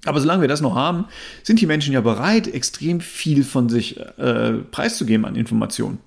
Aber 0.05 0.19
solange 0.19 0.41
wir 0.41 0.47
das 0.47 0.61
noch 0.61 0.75
haben, 0.75 1.05
sind 1.43 1.61
die 1.61 1.67
Menschen 1.67 1.93
ja 1.93 2.01
bereit, 2.01 2.47
extrem 2.47 3.01
viel 3.01 3.43
von 3.43 3.69
sich 3.69 3.99
äh, 3.99 4.53
preiszugeben 4.71 5.25
an 5.25 5.35
Informationen. 5.35 5.99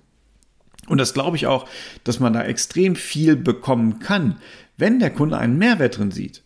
Und 0.89 0.99
das 0.99 1.15
glaube 1.15 1.37
ich 1.37 1.47
auch, 1.47 1.67
dass 2.03 2.21
man 2.21 2.33
da 2.33 2.43
extrem 2.43 2.97
viel 2.97 3.37
bekommen 3.37 4.01
kann, 4.01 4.37
wenn 4.77 4.99
der 4.99 5.11
Kunde 5.11 5.39
einen 5.39 5.59
Mehrwert 5.59 5.99
drin 5.99 6.11
sieht. 6.11 6.43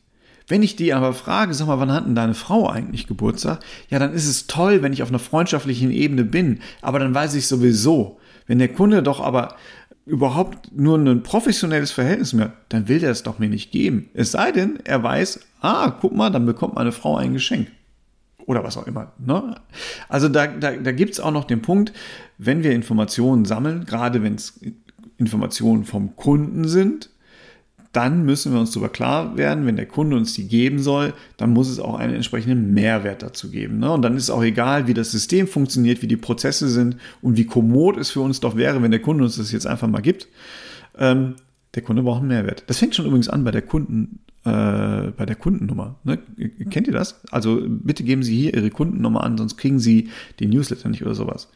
Wenn 0.47 0.63
ich 0.63 0.77
die 0.77 0.95
aber 0.95 1.13
frage, 1.13 1.53
sag 1.53 1.67
mal, 1.67 1.79
wann 1.79 1.93
hat 1.93 2.07
denn 2.07 2.15
deine 2.15 2.35
Frau 2.35 2.69
eigentlich 2.69 3.07
Geburtstag? 3.07 3.61
Ja, 3.91 3.99
dann 3.99 4.15
ist 4.15 4.27
es 4.27 4.47
toll, 4.47 4.83
wenn 4.83 4.95
ich 4.95 5.03
auf 5.03 5.11
einer 5.11 5.19
freundschaftlichen 5.19 5.91
Ebene 5.91 6.25
bin, 6.25 6.61
aber 6.81 6.99
dann 6.99 7.15
weiß 7.15 7.35
ich 7.35 7.47
sowieso. 7.47 8.19
Wenn 8.47 8.59
der 8.59 8.73
Kunde 8.73 9.03
doch 9.03 9.21
aber 9.21 9.57
überhaupt 10.09 10.73
nur 10.75 10.97
ein 10.99 11.23
professionelles 11.23 11.93
Verhältnis 11.93 12.33
mehr, 12.33 12.53
dann 12.71 12.89
will 12.89 12.99
der 12.99 13.11
es 13.11 13.23
doch 13.23 13.39
mir 13.39 13.49
nicht 13.49 13.71
geben. 13.71 14.09
Es 14.15 14.33
sei 14.33 14.53
denn, 14.53 14.79
er 14.85 15.03
weiß, 15.03 15.41
ah, 15.61 15.91
guck 15.91 16.15
mal, 16.15 16.31
dann 16.31 16.47
bekommt 16.47 16.75
meine 16.75 16.93
Frau 16.93 17.17
ein 17.17 17.35
Geschenk. 17.35 17.69
Oder 18.47 18.65
was 18.65 18.79
auch 18.79 18.87
immer. 18.87 19.13
Ne? 19.19 19.57
Also 20.09 20.29
da, 20.31 20.47
da, 20.47 20.73
da 20.73 20.93
gibt 20.93 21.13
es 21.13 21.21
auch 21.21 21.31
noch 21.31 21.45
den 21.45 21.61
Punkt, 21.61 21.93
wenn 22.39 22.63
wir 22.63 22.73
Informationen 22.73 23.45
sammeln, 23.45 23.85
gerade 23.85 24.23
wenn 24.23 24.37
es 24.37 24.59
Informationen 25.19 25.85
vom 25.85 26.17
Kunden 26.17 26.67
sind, 26.67 27.11
dann 27.99 28.25
müssen 28.25 28.53
wir 28.53 28.61
uns 28.61 28.71
darüber 28.71 28.91
klar 28.91 29.37
werden, 29.37 29.67
wenn 29.67 29.75
der 29.75 29.87
Kunde 29.87 30.17
uns 30.17 30.33
die 30.33 30.47
geben 30.47 30.79
soll, 30.79 31.15
dann 31.37 31.51
muss 31.51 31.69
es 31.69 31.81
auch 31.81 31.99
einen 31.99 32.15
entsprechenden 32.15 32.73
Mehrwert 32.73 33.25
dazu 33.25 33.51
geben. 33.51 33.81
Ne? 33.81 33.91
Und 33.91 34.03
dann 34.03 34.17
ist 34.17 34.31
auch 34.31 34.45
egal, 34.45 34.87
wie 34.87 34.95
das 34.95 35.11
System 35.11 35.49
funktioniert, 35.49 36.01
wie 36.01 36.07
die 36.07 36.17
Prozesse 36.17 36.69
sind 36.69 36.97
und 37.23 37.37
wie 37.37 37.45
kommod 37.45 37.97
es 37.97 38.13
für 38.13 38.21
uns 38.21 38.39
doch 38.39 38.57
wäre, 38.57 38.81
wenn 38.83 38.93
der 38.93 39.03
Kunde 39.03 39.25
uns 39.25 39.37
das 39.37 39.51
jetzt 39.51 39.67
einfach 39.67 39.89
mal 39.89 40.01
gibt. 40.01 40.29
Ähm, 40.97 41.35
der 41.75 41.83
Kunde 41.83 42.05
braucht 42.05 42.21
einen 42.21 42.29
Mehrwert. 42.29 42.63
Das 42.69 42.79
fängt 42.79 42.95
schon 42.95 43.05
übrigens 43.05 43.29
an 43.29 43.43
bei 43.43 43.51
der 43.51 43.63
Kunden, 43.63 44.21
äh, 44.45 45.11
bei 45.17 45.27
der 45.27 45.35
Kundennummer. 45.35 45.97
Ne? 46.05 46.21
Kennt 46.71 46.87
ihr 46.87 46.93
das? 46.93 47.21
Also 47.33 47.61
bitte 47.67 48.05
geben 48.05 48.23
Sie 48.23 48.37
hier 48.37 48.55
Ihre 48.55 48.71
Kundennummer 48.71 49.25
an, 49.25 49.37
sonst 49.37 49.57
kriegen 49.57 49.81
Sie 49.81 50.09
den 50.39 50.51
Newsletter 50.51 50.89
nicht 50.89 51.03
oder 51.03 51.17
sowas. 51.17 51.49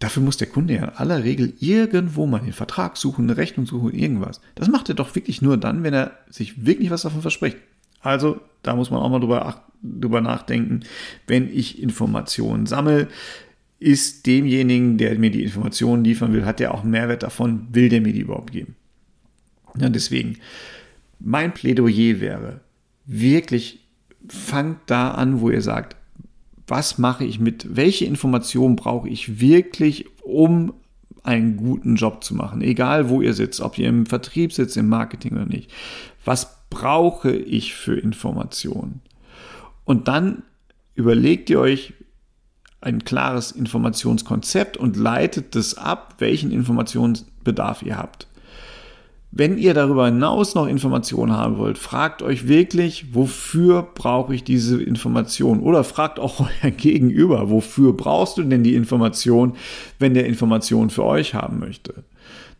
Dafür 0.00 0.22
muss 0.22 0.36
der 0.36 0.48
Kunde 0.48 0.74
ja 0.74 0.84
in 0.84 0.90
aller 0.90 1.24
Regel 1.24 1.54
irgendwo 1.60 2.26
mal 2.26 2.40
den 2.40 2.52
Vertrag 2.52 2.96
suchen, 2.96 3.24
eine 3.24 3.36
Rechnung 3.36 3.66
suchen, 3.66 3.94
irgendwas. 3.94 4.40
Das 4.54 4.68
macht 4.68 4.88
er 4.88 4.94
doch 4.94 5.14
wirklich 5.14 5.40
nur 5.40 5.56
dann, 5.56 5.82
wenn 5.82 5.94
er 5.94 6.12
sich 6.28 6.66
wirklich 6.66 6.90
was 6.90 7.02
davon 7.02 7.22
verspricht. 7.22 7.56
Also, 8.00 8.40
da 8.62 8.76
muss 8.76 8.90
man 8.90 9.00
auch 9.00 9.08
mal 9.08 9.20
drüber, 9.20 9.64
drüber 9.82 10.20
nachdenken. 10.20 10.80
Wenn 11.26 11.48
ich 11.48 11.82
Informationen 11.82 12.66
sammle, 12.66 13.08
ist 13.78 14.26
demjenigen, 14.26 14.98
der 14.98 15.18
mir 15.18 15.30
die 15.30 15.42
Informationen 15.42 16.04
liefern 16.04 16.32
will, 16.32 16.44
hat 16.44 16.60
der 16.60 16.74
auch 16.74 16.82
einen 16.82 16.90
Mehrwert 16.90 17.22
davon, 17.22 17.68
will 17.72 17.88
der 17.88 18.00
mir 18.00 18.12
die 18.12 18.20
überhaupt 18.20 18.52
geben. 18.52 18.76
Ja, 19.78 19.88
deswegen, 19.88 20.38
mein 21.18 21.52
Plädoyer 21.52 22.20
wäre, 22.20 22.60
wirklich 23.06 23.80
fangt 24.28 24.78
da 24.86 25.10
an, 25.12 25.40
wo 25.40 25.50
ihr 25.50 25.62
sagt, 25.62 25.96
was 26.66 26.98
mache 26.98 27.24
ich 27.24 27.38
mit, 27.40 27.76
welche 27.76 28.04
Informationen 28.04 28.76
brauche 28.76 29.08
ich 29.08 29.40
wirklich, 29.40 30.06
um 30.22 30.72
einen 31.22 31.56
guten 31.56 31.96
Job 31.96 32.22
zu 32.22 32.34
machen, 32.34 32.60
egal 32.60 33.08
wo 33.08 33.22
ihr 33.22 33.34
sitzt, 33.34 33.60
ob 33.60 33.78
ihr 33.78 33.88
im 33.88 34.06
Vertrieb 34.06 34.52
sitzt, 34.52 34.76
im 34.76 34.88
Marketing 34.88 35.32
oder 35.32 35.46
nicht. 35.46 35.70
Was 36.24 36.68
brauche 36.70 37.32
ich 37.32 37.74
für 37.74 37.98
Informationen? 37.98 39.00
Und 39.84 40.08
dann 40.08 40.42
überlegt 40.94 41.50
ihr 41.50 41.60
euch 41.60 41.94
ein 42.80 43.04
klares 43.04 43.52
Informationskonzept 43.52 44.76
und 44.76 44.96
leitet 44.96 45.54
das 45.54 45.76
ab, 45.76 46.16
welchen 46.18 46.50
Informationsbedarf 46.50 47.82
ihr 47.82 47.96
habt. 47.96 48.26
Wenn 49.36 49.58
ihr 49.58 49.74
darüber 49.74 50.06
hinaus 50.06 50.54
noch 50.54 50.68
Informationen 50.68 51.32
haben 51.32 51.58
wollt, 51.58 51.76
fragt 51.76 52.22
euch 52.22 52.46
wirklich, 52.46 53.12
wofür 53.14 53.82
brauche 53.82 54.32
ich 54.32 54.44
diese 54.44 54.80
Information? 54.80 55.58
Oder 55.58 55.82
fragt 55.82 56.20
auch 56.20 56.38
euer 56.62 56.70
Gegenüber, 56.70 57.50
wofür 57.50 57.94
brauchst 57.94 58.38
du 58.38 58.44
denn 58.44 58.62
die 58.62 58.76
Information, 58.76 59.56
wenn 59.98 60.14
der 60.14 60.26
Information 60.26 60.88
für 60.88 61.02
euch 61.02 61.34
haben 61.34 61.58
möchte? 61.58 62.04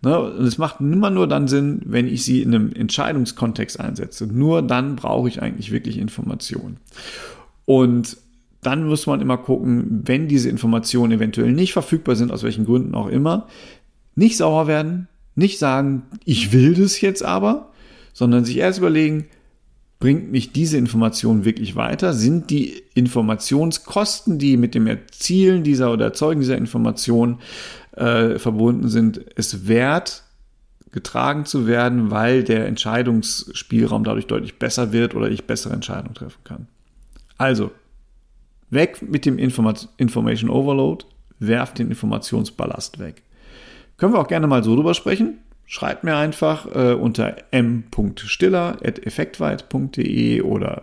Ne? 0.03 0.19
Und 0.19 0.45
es 0.45 0.59
macht 0.59 0.81
immer 0.81 1.11
nur 1.11 1.29
dann 1.29 1.47
Sinn, 1.47 1.81
wenn 1.85 2.09
ich 2.09 2.25
sie 2.25 2.43
in 2.43 2.53
einem 2.53 2.73
Entscheidungskontext 2.73 3.79
einsetze. 3.79 4.27
Nur 4.27 4.61
dann 4.61 4.97
brauche 4.97 5.29
ich 5.29 5.41
eigentlich 5.41 5.71
wirklich 5.71 5.97
Informationen. 5.97 6.79
Und 7.67 8.17
dann 8.63 8.89
muss 8.89 9.07
man 9.07 9.21
immer 9.21 9.39
gucken, 9.39 10.03
wenn 10.07 10.27
diese 10.27 10.51
Informationen 10.51 11.13
eventuell 11.13 11.53
nicht 11.53 11.73
verfügbar 11.73 12.17
sind, 12.17 12.33
aus 12.33 12.43
welchen 12.43 12.65
Gründen 12.65 12.97
auch 12.97 13.07
immer, 13.07 13.47
nicht 14.17 14.37
sauer 14.37 14.67
werden, 14.67 15.07
nicht 15.35 15.59
sagen, 15.59 16.03
ich 16.25 16.53
will 16.53 16.75
das 16.75 17.01
jetzt 17.01 17.25
aber, 17.25 17.73
sondern 18.13 18.45
sich 18.45 18.59
erst 18.59 18.79
überlegen, 18.79 19.27
bringt 19.99 20.31
mich 20.31 20.53
diese 20.53 20.77
Information 20.77 21.45
wirklich 21.45 21.77
weiter? 21.77 22.13
Sind 22.13 22.51
die 22.51 22.83
Informationskosten, 22.95 24.39
die 24.39 24.57
mit 24.57 24.75
dem 24.75 24.87
Erzielen 24.87 25.65
dieser 25.65 25.93
oder 25.93 26.07
Erzeugen 26.07 26.41
dieser 26.41 26.59
Information 26.59 27.39
äh, 27.93 28.39
verbunden 28.39 28.89
sind, 28.89 29.25
es 29.37 29.67
wert, 29.67 30.25
getragen 30.93 31.45
zu 31.45 31.67
werden, 31.67 32.11
weil 32.11 32.45
der 32.45 32.67
Entscheidungsspielraum 32.67 34.05
dadurch 34.05 34.27
deutlich 34.27 34.59
besser 34.59 34.93
wird 34.93 35.15
oder 35.15 35.29
ich 35.29 35.47
bessere 35.47 35.73
Entscheidungen 35.73 36.15
treffen 36.15 36.45
kann? 36.45 36.69
Also, 37.37 37.73
weg 38.71 39.03
mit 39.03 39.27
dem 39.27 39.39
Informat 39.39 39.89
Information 39.97 40.51
Overload, 40.51 41.05
werft 41.39 41.79
den 41.79 41.89
Informationsballast 41.89 42.99
weg. 42.99 43.23
Können 43.97 44.13
wir 44.13 44.21
auch 44.21 44.29
gerne 44.29 44.47
mal 44.47 44.63
so 44.65 44.75
drüber 44.75 44.93
sprechen. 44.95 45.39
Schreibt 45.67 46.05
mir 46.05 46.17
einfach 46.17 46.67
äh, 46.75 46.93
unter 46.93 47.37
m.stiller.effektweit.de 47.51 50.43
oder 50.43 50.83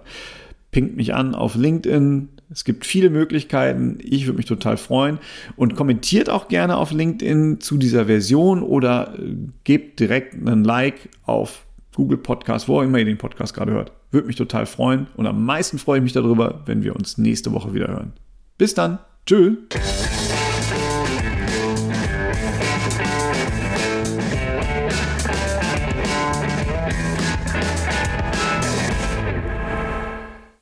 pinkt 0.71 0.97
mich 0.97 1.13
an 1.13 1.36
auf 1.36 1.56
LinkedIn. 1.56 2.30
Es 2.50 2.65
gibt 2.65 2.86
viele 2.86 3.10
Möglichkeiten. 3.10 4.00
Ich 4.02 4.26
würde 4.26 4.38
mich 4.38 4.47
total 4.47 4.78
freuen. 4.78 5.19
Und 5.56 5.76
kommentiert 5.76 6.30
auch 6.30 6.47
gerne 6.47 6.78
auf 6.78 6.91
LinkedIn 6.91 7.62
zu 7.62 7.78
dieser 7.78 8.06
Version 8.06 8.63
oder 8.63 9.13
äh, 9.19 9.36
gebt 9.63 10.00
direkt 10.00 10.36
einen 10.36 10.63
Like 10.63 11.10
auf 11.26 11.65
Google 11.93 12.17
Podcast, 12.17 12.67
wo 12.67 12.80
auch 12.80 12.84
immer 12.84 13.00
ihr 13.00 13.06
den 13.06 13.17
Podcast 13.17 13.54
gerade 13.54 13.74
hört. 13.74 13.91
Würde 14.12 14.28
mich 14.28 14.36
total 14.36 14.65
freuen. 14.65 15.08
Und 15.15 15.28
am 15.28 15.45
meisten 15.45 15.78
freue 15.78 16.00
ich 16.00 16.04
mich 16.04 16.13
darüber, 16.13 16.62
wenn 16.65 16.84
wir 16.84 16.95
uns 16.95 17.17
nächste 17.17 17.54
Woche 17.54 17.74
wieder 17.74 17.88
hören. 17.88 18.13
Bis 18.58 18.74
dann. 18.74 19.00
Tschüss. 19.26 19.58